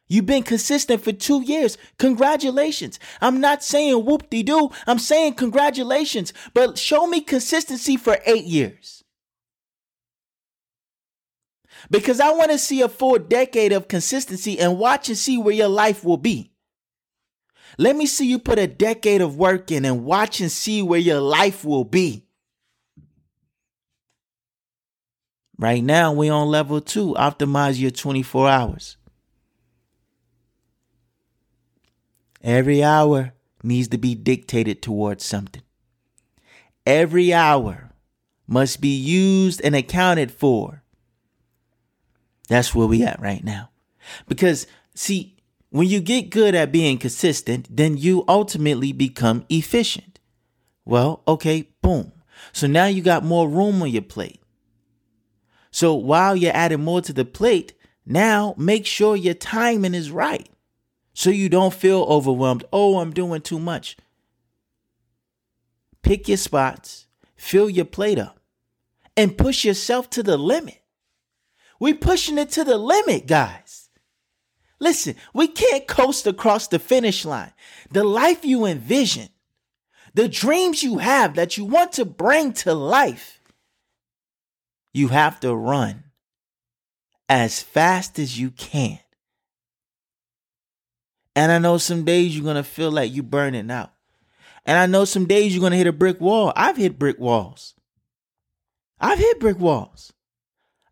You've 0.09 0.27
been 0.27 0.43
consistent 0.43 1.03
for 1.03 1.13
two 1.13 1.43
years. 1.43 1.77
Congratulations. 1.99 2.99
I'm 3.21 3.41
not 3.41 3.63
saying 3.63 4.05
whoop 4.05 4.31
de 4.31 4.43
doo. 4.43 4.71
I'm 4.87 4.99
saying 4.99 5.35
congratulations. 5.35 6.33
But 6.55 6.79
show 6.79 7.07
me 7.07 7.21
consistency 7.21 7.97
for 7.99 8.19
eight 8.25 8.45
years. 8.45 9.05
Because 11.91 12.21
I 12.21 12.33
want 12.33 12.51
to 12.51 12.59
see 12.59 12.81
a 12.81 12.89
full 12.89 13.19
decade 13.19 13.73
of 13.73 13.89
consistency 13.89 14.59
and 14.59 14.79
watch 14.79 15.09
and 15.09 15.17
see 15.17 15.39
where 15.39 15.55
your 15.55 15.69
life 15.69 16.05
will 16.05 16.17
be. 16.17 16.53
Let 17.77 17.95
me 17.95 18.07
see 18.07 18.27
you 18.27 18.39
put 18.39 18.59
a 18.59 18.67
decade 18.67 19.21
of 19.21 19.37
work 19.37 19.71
in 19.71 19.85
and 19.85 20.05
watch 20.05 20.41
and 20.41 20.51
see 20.51 20.83
where 20.83 20.99
your 20.99 21.21
life 21.21 21.65
will 21.65 21.85
be. 21.85 22.25
Right 25.59 25.83
now, 25.83 26.13
we're 26.13 26.33
on 26.33 26.49
level 26.49 26.81
two. 26.81 27.15
Optimize 27.15 27.79
your 27.79 27.91
24 27.91 28.49
hours. 28.49 28.97
Every 32.43 32.83
hour 32.83 33.33
needs 33.63 33.89
to 33.89 33.99
be 33.99 34.15
dictated 34.15 34.83
towards 34.83 35.25
something. 35.25 35.63
Every 36.87 37.33
hour 37.33 37.91
must 38.47 38.81
be 38.81 38.97
used 38.97 39.61
and 39.63 39.75
accounted 39.75 40.31
for. 40.31 40.83
That's 42.49 42.75
where 42.75 42.87
we 42.87 43.03
at 43.03 43.21
right 43.21 43.45
now. 43.45 43.71
Because, 44.27 44.67
see, 44.95 45.37
when 45.71 45.89
you 45.89 46.01
get 46.01 46.31
good 46.31 46.55
at 46.55 46.73
being 46.73 46.97
consistent, 46.97 47.69
then 47.71 47.99
you 47.99 48.25
ultimately 48.27 48.93
become 48.93 49.45
efficient. 49.51 50.19
Well, 50.85 51.23
okay, 51.29 51.69
boom. 51.83 52.13
So 52.53 52.67
now 52.67 52.87
you 52.87 53.03
got 53.03 53.25
more 53.25 53.49
room 53.49 53.83
on 53.83 53.91
your 53.91 54.03
plate. 54.03 54.41
So 55.71 55.93
while 55.95 56.35
you're 56.35 56.57
adding 56.57 56.85
more 56.85 57.03
to 57.03 57.13
the 57.13 57.27
plate, 57.27 57.75
now 58.07 58.55
make 58.57 58.87
sure 58.87 59.15
your 59.15 59.35
timing 59.35 59.95
is 59.95 60.11
right 60.11 60.49
so 61.19 61.31
you 61.31 61.49
don't 61.49 61.75
feel 61.75 62.03
overwhelmed. 62.03 62.65
Oh, 62.73 63.01
I'm 63.01 63.13
doing 63.13 63.41
too 63.41 63.59
much. 63.59 63.97
Pick 66.01 66.29
your 66.29 66.37
spots, 66.37 67.09
fill 67.35 67.69
your 67.69 67.87
plate 67.87 68.21
up, 68.21 68.39
and 69.17 69.37
push 69.37 69.65
yourself 69.65 70.09
to 70.11 70.23
the 70.23 70.37
limit. 70.37 70.81
We 71.81 71.93
pushing 71.93 72.39
it 72.39 72.51
to 72.51 72.63
the 72.63 72.79
limit, 72.79 73.27
guys. 73.27 73.91
Listen, 74.79 75.17
we 75.35 75.49
can't 75.49 75.89
coast 75.89 76.25
across 76.29 76.69
the 76.69 76.79
finish 76.79 77.25
line. 77.25 77.53
The 77.91 78.05
life 78.05 78.45
you 78.45 78.65
envision, 78.65 79.29
the 80.15 80.29
dreams 80.29 80.85
you 80.85 80.99
have 80.99 81.35
that 81.35 81.57
you 81.57 81.65
want 81.65 81.95
to 81.95 82.05
bring 82.05 82.53
to 82.53 82.75
life, 82.75 83.43
you 84.95 85.09
have 85.09 85.41
to 85.41 85.53
run 85.53 86.05
as 87.29 87.61
fast 87.61 88.21
as 88.21 88.39
you 88.39 88.53
can. 88.53 89.01
And 91.39 91.53
I 91.53 91.59
know 91.59 91.79
some 91.79 92.05
days 92.05 92.35
you're 92.35 92.43
going 92.43 92.57
to 92.57 92.65
feel 92.65 92.91
like 92.91 93.15
you're 93.15 93.23
burning 93.23 93.71
out. 93.71 93.93
And 94.67 94.77
I 94.77 94.87
know 94.87 95.05
some 95.05 95.27
days 95.27 95.55
you're 95.55 95.61
going 95.61 95.71
to 95.71 95.79
hit 95.79 95.87
a 95.87 95.93
brick 95.93 96.21
wall. 96.21 96.53
I've 96.57 96.77
hit 96.77 96.99
brick 96.99 97.21
walls. 97.21 97.75
I've 98.99 99.21
hit 99.21 99.39
brick 99.39 99.61
walls. 99.61 100.13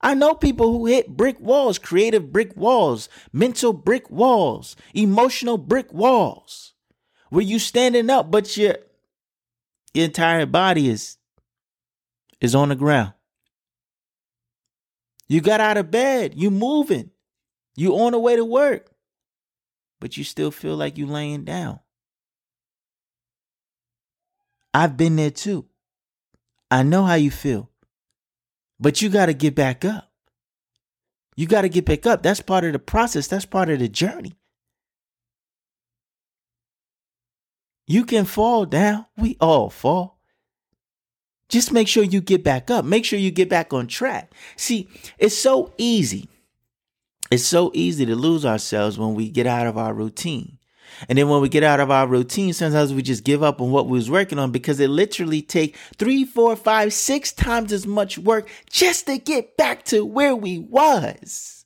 I 0.01 0.15
know 0.15 0.35
people 0.35 0.71
who 0.71 0.87
hit 0.87 1.17
brick 1.17 1.41
walls, 1.41 1.81
creative 1.81 2.33
brick 2.33 2.57
walls, 2.57 3.09
mental 3.33 3.73
brick 3.73 4.09
walls, 4.09 4.77
emotional 4.95 5.59
brick 5.59 5.93
walls, 5.93 6.75
where 7.31 7.43
you 7.43 7.59
standing 7.59 8.09
up, 8.09 8.31
but 8.31 8.57
your, 8.57 8.77
your 9.95 10.05
entire 10.05 10.47
body 10.47 10.89
is 10.89 11.17
is 12.41 12.55
on 12.55 12.69
the 12.69 12.77
ground. 12.77 13.15
You 15.27 15.41
got 15.41 15.61
out 15.61 15.77
of 15.77 15.91
bed, 15.91 16.35
you 16.37 16.53
moving, 16.53 17.11
you 17.75 17.97
on 17.97 18.13
the 18.13 18.21
way 18.21 18.37
to 18.37 18.45
work 18.45 18.93
but 20.01 20.17
you 20.17 20.25
still 20.25 20.51
feel 20.51 20.77
like 20.77 20.99
you're 20.99 21.09
laying 21.09 21.45
down. 21.45 21.81
I've 24.75 24.97
been 24.97 25.17
there 25.17 25.31
too. 25.31 25.67
I 26.71 26.83
know 26.83 27.05
how 27.05 27.15
you 27.15 27.31
feel. 27.31 27.71
But 28.79 29.01
you 29.01 29.09
got 29.09 29.27
to 29.27 29.35
get 29.35 29.55
back 29.55 29.85
up. 29.85 30.11
You 31.35 31.47
got 31.47 31.63
to 31.63 31.69
get 31.69 31.87
back 31.87 32.07
up. 32.07 32.23
That's 32.23 32.41
part 32.41 32.65
of 32.65 32.73
the 32.73 32.79
process, 32.79 33.27
that's 33.27 33.45
part 33.45 33.71
of 33.71 33.79
the 33.79 33.89
journey. 33.89 34.37
You 37.87 38.05
can 38.05 38.25
fall 38.25 38.67
down. 38.67 39.07
We 39.17 39.37
all 39.41 39.71
fall. 39.71 40.19
Just 41.49 41.73
make 41.73 41.87
sure 41.87 42.03
you 42.03 42.21
get 42.21 42.43
back 42.43 42.71
up. 42.71 42.85
Make 42.85 43.05
sure 43.05 43.19
you 43.19 43.31
get 43.31 43.49
back 43.49 43.73
on 43.73 43.87
track. 43.87 44.33
See, 44.57 44.89
it's 45.19 45.37
so 45.37 45.73
easy 45.79 46.29
it's 47.31 47.45
so 47.45 47.71
easy 47.75 48.07
to 48.07 48.17
lose 48.17 48.45
ourselves 48.45 48.99
when 48.99 49.15
we 49.15 49.29
get 49.29 49.47
out 49.47 49.67
of 49.67 49.77
our 49.77 49.93
routine. 49.95 50.59
And 51.09 51.19
then 51.19 51.29
when 51.29 51.43
we 51.43 51.49
get 51.49 51.63
out 51.63 51.81
of 51.81 51.91
our 51.91 52.07
routine, 52.07 52.53
sometimes 52.53 52.95
we 52.95 53.03
just 53.03 53.25
give 53.25 53.43
up 53.43 53.61
on 53.61 53.71
what 53.71 53.87
we 53.87 53.99
was 53.99 54.11
working 54.11 54.39
on 54.39 54.51
because 54.51 54.81
it 54.81 54.89
literally 54.89 55.43
take 55.43 55.77
three, 55.99 56.25
four, 56.25 56.57
five, 56.57 56.93
six 56.93 57.33
times 57.33 57.73
as 57.73 57.87
much 57.87 58.19
work 58.19 58.49
just 58.71 59.07
to 59.07 59.19
get 59.19 59.57
back 59.57 59.85
to 59.87 60.05
where 60.05 60.35
we 60.35 60.59
was. 60.59 61.65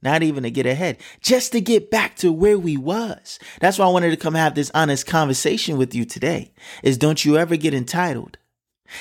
Not 0.00 0.22
even 0.22 0.44
to 0.44 0.50
get 0.50 0.66
ahead, 0.66 0.98
just 1.20 1.50
to 1.52 1.60
get 1.60 1.90
back 1.90 2.14
to 2.16 2.32
where 2.32 2.58
we 2.58 2.76
was. 2.76 3.40
That's 3.60 3.78
why 3.78 3.86
I 3.86 3.90
wanted 3.90 4.10
to 4.10 4.16
come 4.16 4.34
have 4.34 4.54
this 4.54 4.70
honest 4.72 5.06
conversation 5.06 5.76
with 5.76 5.92
you 5.92 6.04
today. 6.04 6.52
Is 6.84 6.98
don't 6.98 7.24
you 7.24 7.36
ever 7.36 7.56
get 7.56 7.74
entitled. 7.74 8.38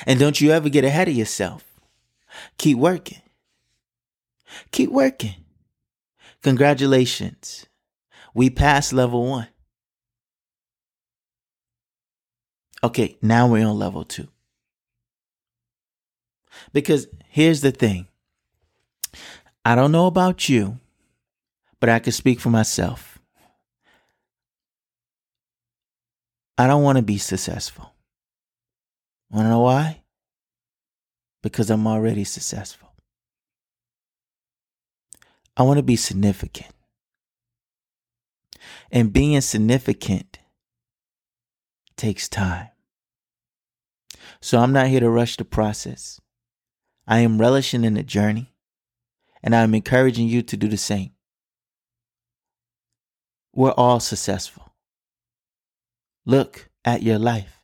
And 0.05 0.19
don't 0.19 0.41
you 0.41 0.51
ever 0.51 0.69
get 0.69 0.83
ahead 0.83 1.07
of 1.07 1.13
yourself. 1.13 1.63
Keep 2.57 2.79
working. 2.79 3.21
Keep 4.71 4.91
working. 4.91 5.35
Congratulations. 6.47 7.65
We 8.33 8.49
passed 8.49 8.93
level 8.93 9.27
one. 9.27 9.49
Okay, 12.81 13.17
now 13.21 13.49
we're 13.49 13.67
on 13.67 13.77
level 13.77 14.05
two. 14.05 14.29
Because 16.71 17.07
here's 17.27 17.59
the 17.59 17.71
thing 17.71 18.07
I 19.65 19.75
don't 19.75 19.91
know 19.91 20.05
about 20.05 20.47
you, 20.47 20.79
but 21.81 21.89
I 21.89 21.99
can 21.99 22.13
speak 22.13 22.39
for 22.39 22.49
myself. 22.49 23.19
I 26.57 26.65
don't 26.65 26.83
want 26.83 26.97
to 26.97 27.01
be 27.01 27.17
successful. 27.17 27.91
Want 29.29 29.47
to 29.47 29.49
know 29.49 29.63
why? 29.63 30.01
Because 31.43 31.69
I'm 31.69 31.85
already 31.85 32.23
successful. 32.23 32.86
I 35.57 35.63
want 35.63 35.77
to 35.77 35.83
be 35.83 35.95
significant. 35.95 36.71
And 38.91 39.11
being 39.11 39.41
significant 39.41 40.37
takes 41.97 42.29
time. 42.29 42.69
So 44.39 44.59
I'm 44.59 44.71
not 44.71 44.87
here 44.87 44.99
to 44.99 45.09
rush 45.09 45.35
the 45.35 45.45
process. 45.45 46.21
I 47.07 47.19
am 47.19 47.41
relishing 47.41 47.83
in 47.83 47.95
the 47.95 48.03
journey, 48.03 48.53
and 49.41 49.55
I'm 49.55 49.73
encouraging 49.73 50.27
you 50.27 50.43
to 50.43 50.57
do 50.57 50.67
the 50.67 50.77
same. 50.77 51.11
We're 53.55 53.71
all 53.71 53.99
successful. 53.99 54.75
Look 56.23 56.69
at 56.85 57.01
your 57.01 57.17
life. 57.17 57.63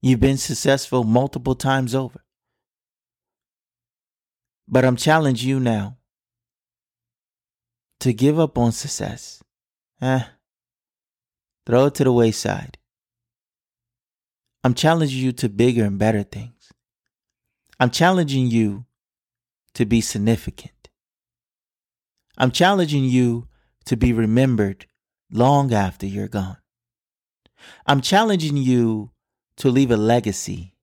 You've 0.00 0.20
been 0.20 0.38
successful 0.38 1.04
multiple 1.04 1.54
times 1.54 1.94
over. 1.94 2.24
But 4.66 4.86
I'm 4.86 4.96
challenging 4.96 5.48
you 5.48 5.60
now 5.60 5.95
to 8.00 8.12
give 8.12 8.38
up 8.38 8.58
on 8.58 8.72
success. 8.72 9.42
Eh, 10.00 10.24
throw 11.64 11.86
it 11.86 11.94
to 11.94 12.04
the 12.04 12.12
wayside. 12.12 12.78
I'm 14.62 14.74
challenging 14.74 15.22
you 15.22 15.32
to 15.32 15.48
bigger 15.48 15.84
and 15.84 15.98
better 15.98 16.22
things. 16.22 16.72
I'm 17.78 17.90
challenging 17.90 18.46
you 18.50 18.86
to 19.74 19.84
be 19.84 20.00
significant. 20.00 20.88
I'm 22.38 22.50
challenging 22.50 23.04
you 23.04 23.48
to 23.84 23.96
be 23.96 24.12
remembered 24.12 24.86
long 25.30 25.72
after 25.72 26.06
you're 26.06 26.28
gone. 26.28 26.58
I'm 27.86 28.00
challenging 28.00 28.56
you 28.56 29.12
to 29.58 29.70
leave 29.70 29.90
a 29.90 29.96
legacy. 29.96 30.74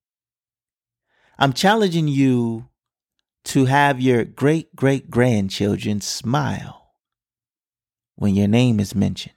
I'm 1.37 1.53
challenging 1.53 2.07
you 2.07 2.69
to 3.45 3.65
have 3.65 3.99
your 3.99 4.23
great 4.23 4.75
great 4.75 5.09
grandchildren 5.09 5.99
smile 5.99 6.82
when 8.15 8.35
your 8.35 8.47
name 8.47 8.79
is 8.79 8.95
mentioned. 8.95 9.35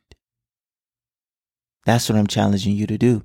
That's 1.84 2.08
what 2.08 2.18
I'm 2.18 2.26
challenging 2.26 2.74
you 2.74 2.86
to 2.86 2.98
do. 2.98 3.22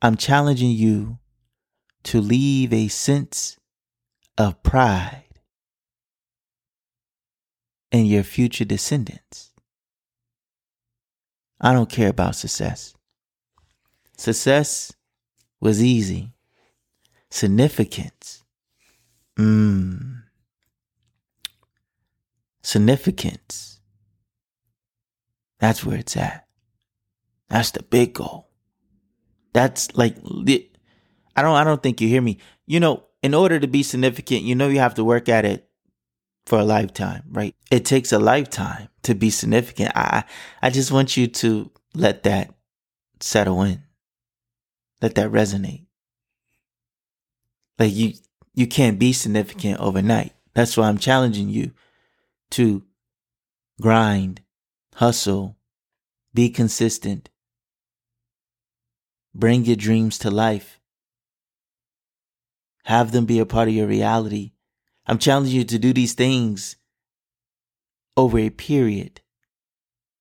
I'm 0.00 0.16
challenging 0.16 0.70
you 0.70 1.18
to 2.04 2.20
leave 2.20 2.72
a 2.72 2.88
sense 2.88 3.58
of 4.38 4.62
pride 4.62 5.24
in 7.90 8.06
your 8.06 8.22
future 8.22 8.64
descendants. 8.64 9.52
I 11.60 11.72
don't 11.72 11.90
care 11.90 12.08
about 12.08 12.34
success. 12.34 12.94
Success 14.16 14.92
was 15.60 15.82
easy. 15.82 16.32
Significance. 17.30 18.42
Mmm. 19.38 20.21
Significance. 22.62 23.80
That's 25.58 25.84
where 25.84 25.98
it's 25.98 26.16
at. 26.16 26.46
That's 27.48 27.70
the 27.70 27.82
big 27.82 28.14
goal. 28.14 28.48
That's 29.52 29.94
like 29.96 30.16
I 31.36 31.42
don't 31.42 31.54
I 31.54 31.64
don't 31.64 31.82
think 31.82 32.00
you 32.00 32.08
hear 32.08 32.22
me. 32.22 32.38
You 32.66 32.80
know, 32.80 33.04
in 33.22 33.34
order 33.34 33.60
to 33.60 33.66
be 33.66 33.82
significant, 33.82 34.42
you 34.42 34.54
know 34.54 34.68
you 34.68 34.80
have 34.80 34.94
to 34.94 35.04
work 35.04 35.28
at 35.28 35.44
it 35.44 35.68
for 36.46 36.58
a 36.58 36.64
lifetime, 36.64 37.22
right? 37.30 37.54
It 37.70 37.84
takes 37.84 38.12
a 38.12 38.18
lifetime 38.18 38.88
to 39.02 39.14
be 39.14 39.30
significant. 39.30 39.92
I 39.94 40.24
I 40.60 40.70
just 40.70 40.90
want 40.90 41.16
you 41.16 41.26
to 41.26 41.70
let 41.94 42.22
that 42.24 42.54
settle 43.20 43.62
in. 43.62 43.82
Let 45.00 45.14
that 45.16 45.30
resonate. 45.30 45.86
Like 47.78 47.92
you 47.94 48.14
you 48.54 48.66
can't 48.66 48.98
be 48.98 49.12
significant 49.12 49.80
overnight. 49.80 50.32
That's 50.54 50.76
why 50.76 50.88
I'm 50.88 50.98
challenging 50.98 51.48
you 51.48 51.72
to 52.52 52.84
grind, 53.80 54.42
hustle, 54.94 55.56
be 56.34 56.50
consistent, 56.50 57.30
bring 59.34 59.64
your 59.64 59.76
dreams 59.76 60.18
to 60.18 60.30
life, 60.30 60.78
have 62.84 63.12
them 63.12 63.26
be 63.26 63.38
a 63.38 63.46
part 63.46 63.68
of 63.68 63.74
your 63.74 63.86
reality. 63.86 64.52
I'm 65.06 65.18
challenging 65.18 65.56
you 65.56 65.64
to 65.64 65.78
do 65.78 65.92
these 65.92 66.14
things 66.14 66.76
over 68.16 68.38
a 68.38 68.50
period 68.50 69.20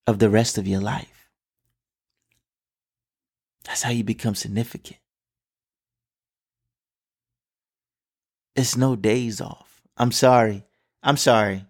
of 0.07 0.19
the 0.19 0.29
rest 0.29 0.57
of 0.57 0.67
your 0.67 0.81
life. 0.81 1.29
That's 3.65 3.83
how 3.83 3.91
you 3.91 4.03
become 4.03 4.35
significant. 4.35 4.97
It's 8.55 8.75
no 8.75 8.95
days 8.95 9.39
off. 9.39 9.81
I'm 9.97 10.11
sorry. 10.11 10.65
I'm 11.03 11.17
sorry. 11.17 11.65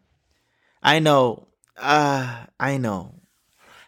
I 0.81 0.99
know. 0.99 1.47
Uh, 1.77 2.45
I 2.59 2.77
know. 2.77 3.15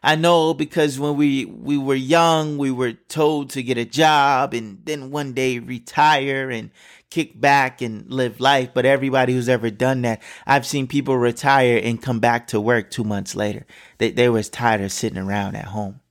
I 0.05 0.15
know 0.15 0.53
because 0.53 0.99
when 0.99 1.15
we 1.15 1.45
we 1.45 1.77
were 1.77 1.95
young, 1.95 2.57
we 2.57 2.71
were 2.71 2.91
told 2.91 3.51
to 3.51 3.63
get 3.63 3.77
a 3.77 3.85
job 3.85 4.53
and 4.53 4.79
then 4.83 5.11
one 5.11 5.31
day 5.31 5.59
retire 5.59 6.49
and 6.49 6.71
kick 7.09 7.39
back 7.39 7.81
and 7.81 8.11
live 8.11 8.41
life. 8.41 8.71
But 8.73 8.85
everybody 8.85 9.33
who's 9.33 9.47
ever 9.47 9.69
done 9.69 10.01
that, 10.01 10.21
I've 10.45 10.65
seen 10.65 10.87
people 10.87 11.17
retire 11.17 11.79
and 11.81 12.01
come 12.01 12.19
back 12.19 12.47
to 12.47 12.59
work 12.59 12.91
two 12.91 13.05
months 13.05 13.33
later. 13.33 13.65
They 13.97 14.11
they 14.11 14.27
was 14.27 14.49
tired 14.49 14.81
of 14.81 14.91
sitting 14.91 15.17
around 15.17 15.55
at 15.55 15.65
home. 15.65 16.01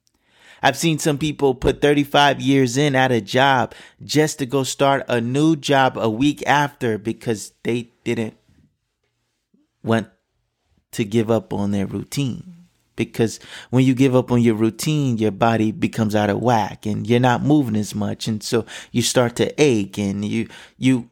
I've 0.63 0.77
seen 0.77 0.99
some 0.99 1.19
people 1.19 1.55
put 1.55 1.83
35 1.83 2.41
years 2.41 2.77
in 2.77 2.95
at 2.95 3.11
a 3.11 3.21
job 3.21 3.75
just 4.03 4.39
to 4.39 4.47
go 4.47 4.63
start 4.63 5.05
a 5.09 5.21
new 5.21 5.57
job 5.57 5.99
a 5.99 6.09
week 6.09 6.43
after 6.47 6.99
because 6.99 7.53
they 7.65 7.91
didn't 8.05 8.37
want 9.83 10.09
to 10.93 11.05
give 11.05 11.31
up 11.31 11.53
on 11.53 11.71
their 11.71 11.87
routine 11.87 12.63
because 12.97 13.41
when 13.71 13.85
you 13.85 13.95
give 13.95 14.15
up 14.15 14.31
on 14.31 14.43
your 14.43 14.55
routine, 14.55 15.19
your 15.19 15.31
body 15.31 15.73
becomes 15.73 16.15
out 16.15 16.31
of 16.31 16.41
whack 16.41 16.87
and 16.87 17.07
you're 17.07 17.21
not 17.21 17.43
moving 17.43 17.77
as 17.77 17.95
much. 17.95 18.29
And 18.29 18.43
so 18.43 18.65
you 18.91 19.03
start 19.03 19.37
to 19.37 19.53
ache 19.61 19.99
and 19.99 20.25
you, 20.25 20.49
you, 20.77 21.09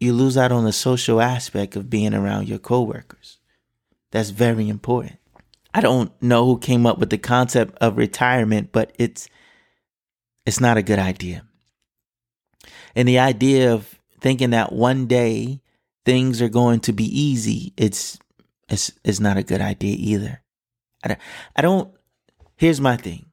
you 0.00 0.12
lose 0.12 0.36
out 0.36 0.52
on 0.52 0.64
the 0.64 0.72
social 0.72 1.20
aspect 1.20 1.76
of 1.76 1.90
being 1.90 2.14
around 2.14 2.48
your 2.48 2.58
coworkers. 2.58 3.38
That's 4.10 4.30
very 4.30 4.68
important. 4.68 5.18
I 5.74 5.80
don't 5.80 6.12
know 6.20 6.44
who 6.44 6.58
came 6.58 6.86
up 6.86 6.98
with 6.98 7.10
the 7.10 7.18
concept 7.18 7.78
of 7.80 7.96
retirement, 7.96 8.70
but 8.72 8.92
it's, 8.98 9.28
it's 10.44 10.60
not 10.60 10.76
a 10.76 10.82
good 10.82 10.98
idea. 10.98 11.44
And 12.94 13.08
the 13.08 13.20
idea 13.20 13.72
of 13.72 13.98
thinking 14.20 14.50
that 14.50 14.72
one 14.72 15.06
day 15.06 15.60
things 16.04 16.42
are 16.42 16.48
going 16.48 16.80
to 16.80 16.92
be 16.92 17.04
easy, 17.04 17.72
it's, 17.76 18.18
it's, 18.72 18.90
it's 19.04 19.20
not 19.20 19.36
a 19.36 19.42
good 19.42 19.60
idea 19.60 19.94
either. 19.98 20.42
I, 21.04 21.16
I 21.54 21.60
don't, 21.62 21.92
here's 22.56 22.80
my 22.80 22.96
thing. 22.96 23.26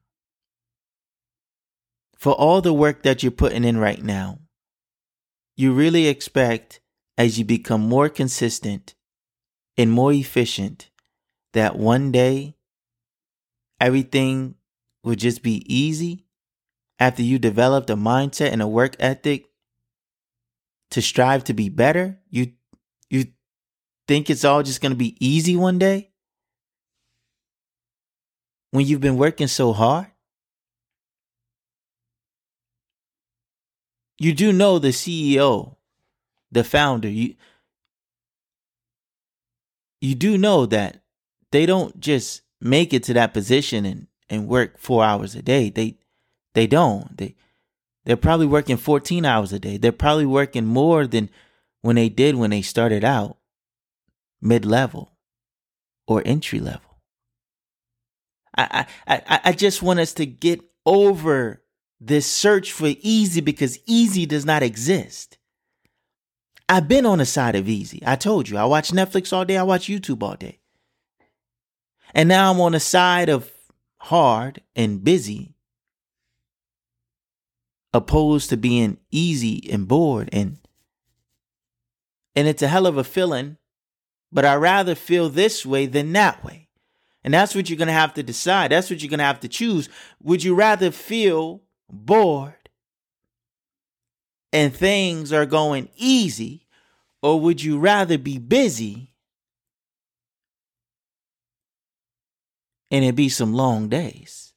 For 2.14 2.34
all 2.34 2.60
the 2.60 2.74
work 2.74 3.02
that 3.04 3.22
you're 3.22 3.32
putting 3.32 3.64
in 3.64 3.78
right 3.78 4.02
now, 4.02 4.38
you 5.56 5.72
really 5.72 6.06
expect 6.06 6.80
as 7.16 7.38
you 7.38 7.46
become 7.46 7.80
more 7.80 8.10
consistent 8.10 8.94
and 9.78 9.90
more 9.90 10.12
efficient 10.12 10.90
that 11.54 11.76
one 11.76 12.12
day 12.12 12.56
everything 13.80 14.56
will 15.02 15.14
just 15.14 15.42
be 15.42 15.64
easy 15.66 16.26
after 16.98 17.22
you 17.22 17.38
developed 17.38 17.88
a 17.88 17.96
mindset 17.96 18.52
and 18.52 18.60
a 18.60 18.68
work 18.68 18.94
ethic 19.00 19.46
to 20.90 21.00
strive 21.00 21.44
to 21.44 21.54
be 21.54 21.70
better 21.70 22.20
you 22.28 22.52
think 24.10 24.28
it's 24.28 24.44
all 24.44 24.64
just 24.64 24.80
going 24.80 24.90
to 24.90 24.96
be 24.96 25.16
easy 25.24 25.54
one 25.54 25.78
day 25.78 26.10
when 28.72 28.84
you've 28.84 29.00
been 29.00 29.16
working 29.16 29.46
so 29.46 29.72
hard? 29.72 30.08
You 34.18 34.32
do 34.32 34.52
know 34.52 34.80
the 34.80 34.88
CEO, 34.88 35.76
the 36.50 36.64
founder, 36.64 37.08
you 37.08 37.36
you 40.00 40.16
do 40.16 40.36
know 40.36 40.66
that 40.66 41.04
they 41.52 41.64
don't 41.64 42.00
just 42.00 42.42
make 42.60 42.92
it 42.92 43.04
to 43.04 43.14
that 43.14 43.32
position 43.32 43.86
and, 43.86 44.08
and 44.28 44.48
work 44.48 44.76
four 44.76 45.04
hours 45.04 45.36
a 45.36 45.42
day. 45.42 45.70
They 45.70 45.98
they 46.54 46.66
don't. 46.66 47.16
They 47.16 47.36
they're 48.04 48.16
probably 48.16 48.46
working 48.46 48.76
14 48.76 49.24
hours 49.24 49.52
a 49.52 49.60
day. 49.60 49.76
They're 49.76 49.92
probably 49.92 50.26
working 50.26 50.66
more 50.66 51.06
than 51.06 51.30
when 51.82 51.94
they 51.94 52.08
did 52.08 52.34
when 52.34 52.50
they 52.50 52.62
started 52.62 53.04
out 53.04 53.36
mid 54.40 54.64
level 54.64 55.12
or 56.06 56.22
entry 56.24 56.60
level. 56.60 56.82
I, 58.56 58.86
I, 59.06 59.40
I 59.44 59.52
just 59.52 59.80
want 59.80 60.00
us 60.00 60.12
to 60.14 60.26
get 60.26 60.60
over 60.84 61.62
this 62.00 62.26
search 62.26 62.72
for 62.72 62.88
easy 63.00 63.40
because 63.40 63.78
easy 63.86 64.26
does 64.26 64.44
not 64.44 64.62
exist. 64.62 65.38
I've 66.68 66.88
been 66.88 67.06
on 67.06 67.18
the 67.18 67.26
side 67.26 67.56
of 67.56 67.68
easy. 67.68 68.02
I 68.06 68.16
told 68.16 68.48
you, 68.48 68.56
I 68.56 68.64
watch 68.64 68.90
Netflix 68.90 69.32
all 69.32 69.44
day, 69.44 69.56
I 69.56 69.62
watch 69.62 69.86
YouTube 69.86 70.22
all 70.22 70.36
day. 70.36 70.60
And 72.14 72.28
now 72.28 72.50
I'm 72.50 72.60
on 72.60 72.72
the 72.72 72.80
side 72.80 73.28
of 73.28 73.50
hard 73.98 74.62
and 74.74 75.04
busy, 75.04 75.54
opposed 77.92 78.50
to 78.50 78.56
being 78.56 78.98
easy 79.10 79.68
and 79.70 79.86
bored 79.86 80.28
and 80.32 80.58
and 82.36 82.46
it's 82.46 82.62
a 82.62 82.68
hell 82.68 82.86
of 82.86 82.96
a 82.96 83.02
feeling, 83.02 83.56
but 84.32 84.44
I 84.44 84.54
rather 84.54 84.94
feel 84.94 85.28
this 85.28 85.66
way 85.66 85.86
than 85.86 86.12
that 86.12 86.44
way. 86.44 86.68
And 87.22 87.34
that's 87.34 87.54
what 87.54 87.68
you're 87.68 87.76
going 87.76 87.88
to 87.88 87.92
have 87.92 88.14
to 88.14 88.22
decide. 88.22 88.70
That's 88.70 88.88
what 88.88 89.02
you're 89.02 89.10
going 89.10 89.18
to 89.18 89.24
have 89.24 89.40
to 89.40 89.48
choose. 89.48 89.88
Would 90.22 90.42
you 90.42 90.54
rather 90.54 90.90
feel 90.90 91.62
bored 91.90 92.54
and 94.52 94.74
things 94.74 95.32
are 95.32 95.46
going 95.46 95.88
easy, 95.96 96.66
or 97.22 97.38
would 97.40 97.62
you 97.62 97.78
rather 97.78 98.18
be 98.18 98.38
busy 98.38 99.12
and 102.90 103.04
it 103.04 103.14
be 103.14 103.28
some 103.28 103.52
long 103.52 103.88
days? 103.88 104.52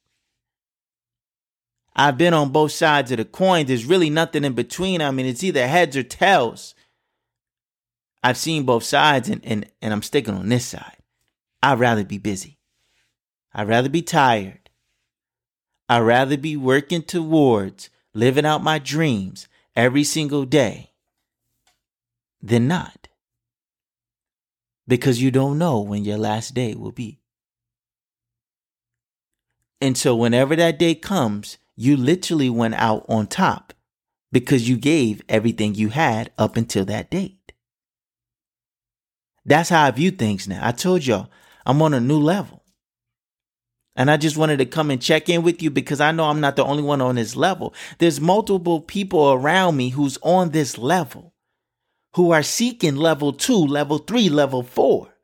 I've 1.94 2.18
been 2.18 2.34
on 2.34 2.50
both 2.50 2.72
sides 2.72 3.12
of 3.12 3.18
the 3.18 3.24
coin. 3.24 3.66
There's 3.66 3.84
really 3.84 4.10
nothing 4.10 4.44
in 4.44 4.54
between. 4.54 5.00
I 5.00 5.12
mean, 5.12 5.26
it's 5.26 5.44
either 5.44 5.68
heads 5.68 5.96
or 5.96 6.02
tails. 6.02 6.74
I've 8.24 8.38
seen 8.38 8.64
both 8.64 8.84
sides 8.84 9.28
and, 9.28 9.44
and, 9.44 9.70
and 9.82 9.92
I'm 9.92 10.00
sticking 10.00 10.34
on 10.34 10.48
this 10.48 10.64
side. 10.64 10.96
I'd 11.62 11.78
rather 11.78 12.04
be 12.04 12.16
busy. 12.16 12.58
I'd 13.52 13.68
rather 13.68 13.90
be 13.90 14.00
tired. 14.00 14.70
I'd 15.90 16.00
rather 16.00 16.38
be 16.38 16.56
working 16.56 17.02
towards 17.02 17.90
living 18.14 18.46
out 18.46 18.62
my 18.62 18.78
dreams 18.78 19.46
every 19.76 20.04
single 20.04 20.46
day 20.46 20.92
than 22.40 22.66
not. 22.66 23.08
Because 24.88 25.20
you 25.20 25.30
don't 25.30 25.58
know 25.58 25.82
when 25.82 26.06
your 26.06 26.18
last 26.18 26.54
day 26.54 26.74
will 26.74 26.92
be. 26.92 27.20
And 29.82 29.98
so, 29.98 30.16
whenever 30.16 30.56
that 30.56 30.78
day 30.78 30.94
comes, 30.94 31.58
you 31.76 31.94
literally 31.94 32.48
went 32.48 32.74
out 32.74 33.04
on 33.06 33.26
top 33.26 33.74
because 34.32 34.66
you 34.66 34.78
gave 34.78 35.20
everything 35.28 35.74
you 35.74 35.90
had 35.90 36.32
up 36.38 36.56
until 36.56 36.86
that 36.86 37.10
date. 37.10 37.33
That's 39.44 39.68
how 39.68 39.84
I 39.84 39.90
view 39.90 40.10
things 40.10 40.48
now. 40.48 40.66
I 40.66 40.72
told 40.72 41.04
y'all 41.04 41.28
I'm 41.66 41.82
on 41.82 41.94
a 41.94 42.00
new 42.00 42.18
level. 42.18 42.62
And 43.96 44.10
I 44.10 44.16
just 44.16 44.36
wanted 44.36 44.56
to 44.58 44.66
come 44.66 44.90
and 44.90 45.00
check 45.00 45.28
in 45.28 45.42
with 45.42 45.62
you 45.62 45.70
because 45.70 46.00
I 46.00 46.10
know 46.10 46.24
I'm 46.24 46.40
not 46.40 46.56
the 46.56 46.64
only 46.64 46.82
one 46.82 47.00
on 47.00 47.14
this 47.14 47.36
level. 47.36 47.74
There's 47.98 48.20
multiple 48.20 48.80
people 48.80 49.32
around 49.32 49.76
me 49.76 49.90
who's 49.90 50.18
on 50.22 50.50
this 50.50 50.78
level, 50.78 51.32
who 52.16 52.32
are 52.32 52.42
seeking 52.42 52.96
level 52.96 53.32
two, 53.32 53.56
level 53.58 53.98
three, 53.98 54.28
level 54.28 54.64
four. 54.64 55.14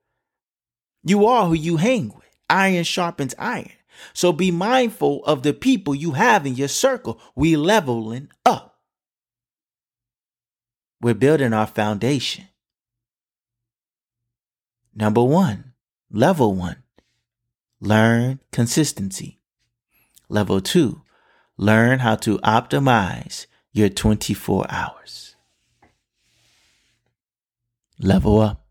You 1.02 1.26
are 1.26 1.46
who 1.46 1.54
you 1.54 1.78
hang 1.78 2.09
with. 2.14 2.28
Iron 2.48 2.85
sharpens 2.85 3.35
iron. 3.38 3.72
So 4.12 4.33
be 4.33 4.50
mindful 4.50 5.24
of 5.24 5.42
the 5.42 5.52
people 5.52 5.94
you 5.94 6.12
have 6.12 6.46
in 6.46 6.54
your 6.54 6.68
circle. 6.68 7.20
We 7.35 7.56
leveling 7.56 8.28
up. 8.46 8.78
We're 11.00 11.14
building 11.14 11.52
our 11.52 11.66
foundation. 11.66 12.46
Number 15.01 15.25
one, 15.25 15.73
level 16.11 16.55
one, 16.55 16.83
learn 17.81 18.39
consistency. 18.53 19.41
Level 20.29 20.61
two, 20.61 21.01
learn 21.57 22.01
how 22.01 22.17
to 22.17 22.37
optimize 22.41 23.47
your 23.73 23.89
24 23.89 24.67
hours. 24.69 25.37
Level 27.99 28.41
up. 28.41 28.67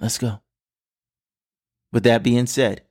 Let's 0.00 0.18
go. 0.18 0.40
With 1.92 2.02
that 2.02 2.24
being 2.24 2.46
said, 2.46 2.82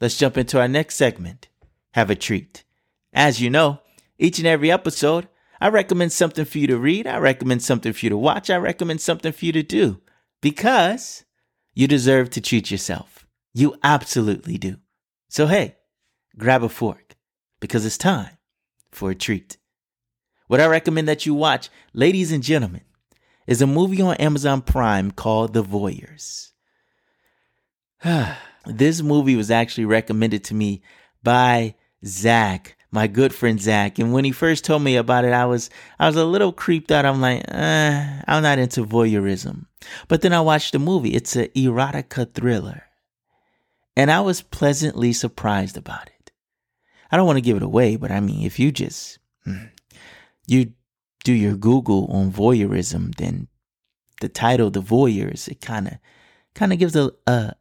let's 0.00 0.16
jump 0.16 0.38
into 0.38 0.58
our 0.58 0.68
next 0.68 0.94
segment. 0.94 1.48
Have 1.90 2.08
a 2.08 2.14
treat. 2.14 2.64
As 3.12 3.38
you 3.38 3.50
know, 3.50 3.80
each 4.18 4.38
and 4.38 4.48
every 4.48 4.72
episode, 4.72 5.28
I 5.60 5.68
recommend 5.68 6.12
something 6.12 6.46
for 6.46 6.56
you 6.56 6.68
to 6.68 6.78
read. 6.78 7.06
I 7.06 7.18
recommend 7.18 7.62
something 7.62 7.92
for 7.92 8.06
you 8.06 8.10
to 8.10 8.16
watch. 8.16 8.48
I 8.48 8.56
recommend 8.56 9.02
something 9.02 9.32
for 9.32 9.44
you 9.44 9.52
to 9.52 9.62
do 9.62 10.00
because 10.42 11.24
you 11.72 11.88
deserve 11.88 12.28
to 12.30 12.42
treat 12.42 12.70
yourself. 12.70 13.26
You 13.54 13.76
absolutely 13.82 14.58
do. 14.58 14.76
So, 15.30 15.46
hey, 15.46 15.76
grab 16.36 16.62
a 16.62 16.68
fork 16.68 17.16
because 17.60 17.86
it's 17.86 17.96
time 17.96 18.36
for 18.90 19.10
a 19.10 19.14
treat. 19.14 19.56
What 20.48 20.60
I 20.60 20.66
recommend 20.66 21.08
that 21.08 21.24
you 21.24 21.32
watch, 21.32 21.70
ladies 21.94 22.30
and 22.32 22.42
gentlemen, 22.42 22.82
is 23.46 23.62
a 23.62 23.66
movie 23.66 24.02
on 24.02 24.16
Amazon 24.16 24.60
Prime 24.60 25.10
called 25.10 25.54
The 25.54 25.64
Voyeurs. 25.64 26.50
this 28.66 29.00
movie 29.00 29.36
was 29.36 29.50
actually 29.50 29.86
recommended 29.86 30.44
to 30.44 30.54
me 30.54 30.82
by 31.22 31.74
Zach, 32.04 32.76
my 32.92 33.06
good 33.06 33.34
friend 33.34 33.60
Zach. 33.60 33.98
And 33.98 34.12
when 34.12 34.24
he 34.24 34.30
first 34.30 34.64
told 34.64 34.82
me 34.82 34.96
about 34.96 35.24
it, 35.24 35.32
I 35.32 35.46
was 35.46 35.70
I 35.98 36.06
was 36.06 36.16
a 36.16 36.24
little 36.24 36.52
creeped 36.52 36.92
out. 36.92 37.06
I'm 37.06 37.20
like, 37.20 37.42
eh, 37.48 38.22
I'm 38.28 38.42
not 38.42 38.58
into 38.58 38.84
voyeurism. 38.84 39.66
But 40.06 40.20
then 40.20 40.32
I 40.32 40.40
watched 40.40 40.72
the 40.72 40.78
movie. 40.78 41.14
It's 41.14 41.34
an 41.34 41.48
erotica 41.56 42.32
thriller. 42.32 42.84
And 43.96 44.10
I 44.10 44.20
was 44.20 44.42
pleasantly 44.42 45.12
surprised 45.12 45.76
about 45.76 46.06
it. 46.06 46.30
I 47.10 47.16
don't 47.16 47.26
want 47.26 47.38
to 47.38 47.42
give 47.42 47.56
it 47.56 47.62
away, 47.62 47.96
but 47.96 48.10
I 48.10 48.20
mean, 48.20 48.46
if 48.46 48.58
you 48.58 48.70
just 48.70 49.18
hmm, 49.44 49.64
you 50.46 50.72
do 51.24 51.32
your 51.32 51.56
Google 51.56 52.06
on 52.06 52.30
voyeurism, 52.32 53.14
then 53.16 53.48
the 54.20 54.28
title, 54.28 54.70
The 54.70 54.80
Voyeurs, 54.80 55.48
it 55.48 55.60
kind 55.60 55.88
of 55.88 55.94
kind 56.54 56.72
of 56.72 56.78
gives 56.78 56.94
a, 56.96 57.10
a 57.26 57.54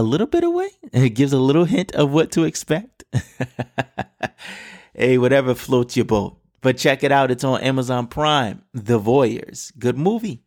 a 0.00 0.02
little 0.02 0.26
bit 0.26 0.44
away. 0.44 0.70
It 0.94 1.10
gives 1.10 1.34
a 1.34 1.38
little 1.38 1.66
hint 1.66 1.92
of 1.92 2.10
what 2.10 2.32
to 2.32 2.44
expect. 2.44 3.04
hey, 4.94 5.18
whatever 5.18 5.54
floats 5.54 5.94
your 5.94 6.06
boat. 6.06 6.38
But 6.62 6.78
check 6.78 7.04
it 7.04 7.12
out. 7.12 7.30
It's 7.30 7.44
on 7.44 7.60
Amazon 7.60 8.06
Prime. 8.06 8.62
The 8.72 8.98
Voyeurs. 8.98 9.72
Good 9.78 9.98
movie. 9.98 10.42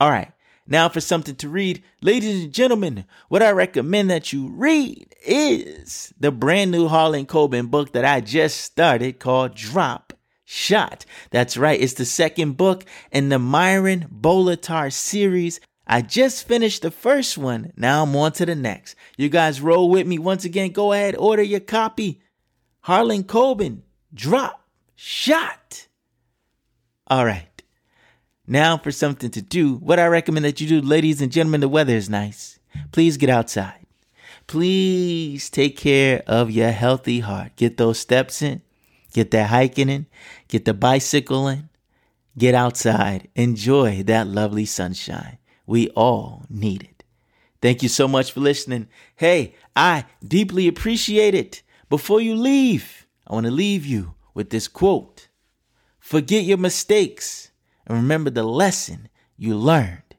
All 0.00 0.10
right. 0.10 0.32
Now 0.66 0.88
for 0.88 1.02
something 1.02 1.36
to 1.36 1.48
read. 1.48 1.82
Ladies 2.00 2.44
and 2.44 2.52
gentlemen, 2.52 3.04
what 3.28 3.42
I 3.42 3.50
recommend 3.50 4.10
that 4.10 4.32
you 4.32 4.48
read 4.48 5.14
is 5.24 6.14
the 6.18 6.32
brand 6.32 6.70
new 6.70 6.88
Harlan 6.88 7.26
Coben 7.26 7.70
book 7.70 7.92
that 7.92 8.04
I 8.04 8.22
just 8.22 8.62
started 8.62 9.20
called 9.20 9.54
Drop 9.54 10.14
Shot. 10.46 11.04
That's 11.30 11.58
right. 11.58 11.78
It's 11.78 11.94
the 11.94 12.06
second 12.06 12.56
book 12.56 12.84
in 13.12 13.28
the 13.28 13.38
Myron 13.38 14.08
Bolitar 14.10 14.90
series 14.90 15.60
I 15.86 16.02
just 16.02 16.48
finished 16.48 16.82
the 16.82 16.90
first 16.90 17.38
one. 17.38 17.72
Now 17.76 18.02
I'm 18.02 18.16
on 18.16 18.32
to 18.32 18.46
the 18.46 18.56
next. 18.56 18.96
You 19.16 19.28
guys 19.28 19.60
roll 19.60 19.88
with 19.88 20.06
me 20.06 20.18
once 20.18 20.44
again. 20.44 20.72
Go 20.72 20.92
ahead, 20.92 21.14
order 21.16 21.42
your 21.42 21.60
copy. 21.60 22.20
Harlan 22.80 23.24
Coben, 23.24 23.82
drop, 24.12 24.66
shot. 24.96 25.86
All 27.06 27.24
right. 27.24 27.62
Now 28.46 28.78
for 28.78 28.90
something 28.90 29.30
to 29.30 29.42
do. 29.42 29.74
What 29.74 30.00
I 30.00 30.06
recommend 30.06 30.44
that 30.44 30.60
you 30.60 30.68
do, 30.68 30.80
ladies 30.80 31.20
and 31.20 31.32
gentlemen, 31.32 31.60
the 31.60 31.68
weather 31.68 31.94
is 31.94 32.08
nice. 32.08 32.58
Please 32.92 33.16
get 33.16 33.30
outside. 33.30 33.86
Please 34.46 35.50
take 35.50 35.76
care 35.76 36.22
of 36.26 36.50
your 36.50 36.70
healthy 36.70 37.20
heart. 37.20 37.56
Get 37.56 37.76
those 37.76 37.98
steps 37.98 38.42
in. 38.42 38.62
Get 39.12 39.30
that 39.32 39.50
hiking 39.50 39.88
in. 39.88 40.06
Get 40.48 40.64
the 40.64 40.74
bicycle 40.74 41.48
in. 41.48 41.68
Get 42.38 42.54
outside. 42.54 43.28
Enjoy 43.34 44.02
that 44.04 44.28
lovely 44.28 44.66
sunshine. 44.66 45.38
We 45.66 45.88
all 45.90 46.44
need 46.48 46.84
it. 46.84 47.04
Thank 47.60 47.82
you 47.82 47.88
so 47.88 48.06
much 48.06 48.32
for 48.32 48.40
listening. 48.40 48.88
Hey, 49.16 49.54
I 49.74 50.04
deeply 50.26 50.68
appreciate 50.68 51.34
it. 51.34 51.62
Before 51.88 52.20
you 52.20 52.36
leave, 52.36 53.06
I 53.26 53.34
want 53.34 53.46
to 53.46 53.52
leave 53.52 53.84
you 53.84 54.14
with 54.34 54.50
this 54.50 54.68
quote 54.68 55.28
Forget 55.98 56.44
your 56.44 56.58
mistakes 56.58 57.50
and 57.86 57.96
remember 57.96 58.30
the 58.30 58.44
lesson 58.44 59.08
you 59.36 59.56
learned. 59.56 60.14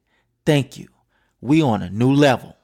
Thank 0.45 0.77
you. 0.77 0.89
We 1.39 1.61
on 1.61 1.81
a 1.81 1.89
new 1.89 2.11
level. 2.11 2.56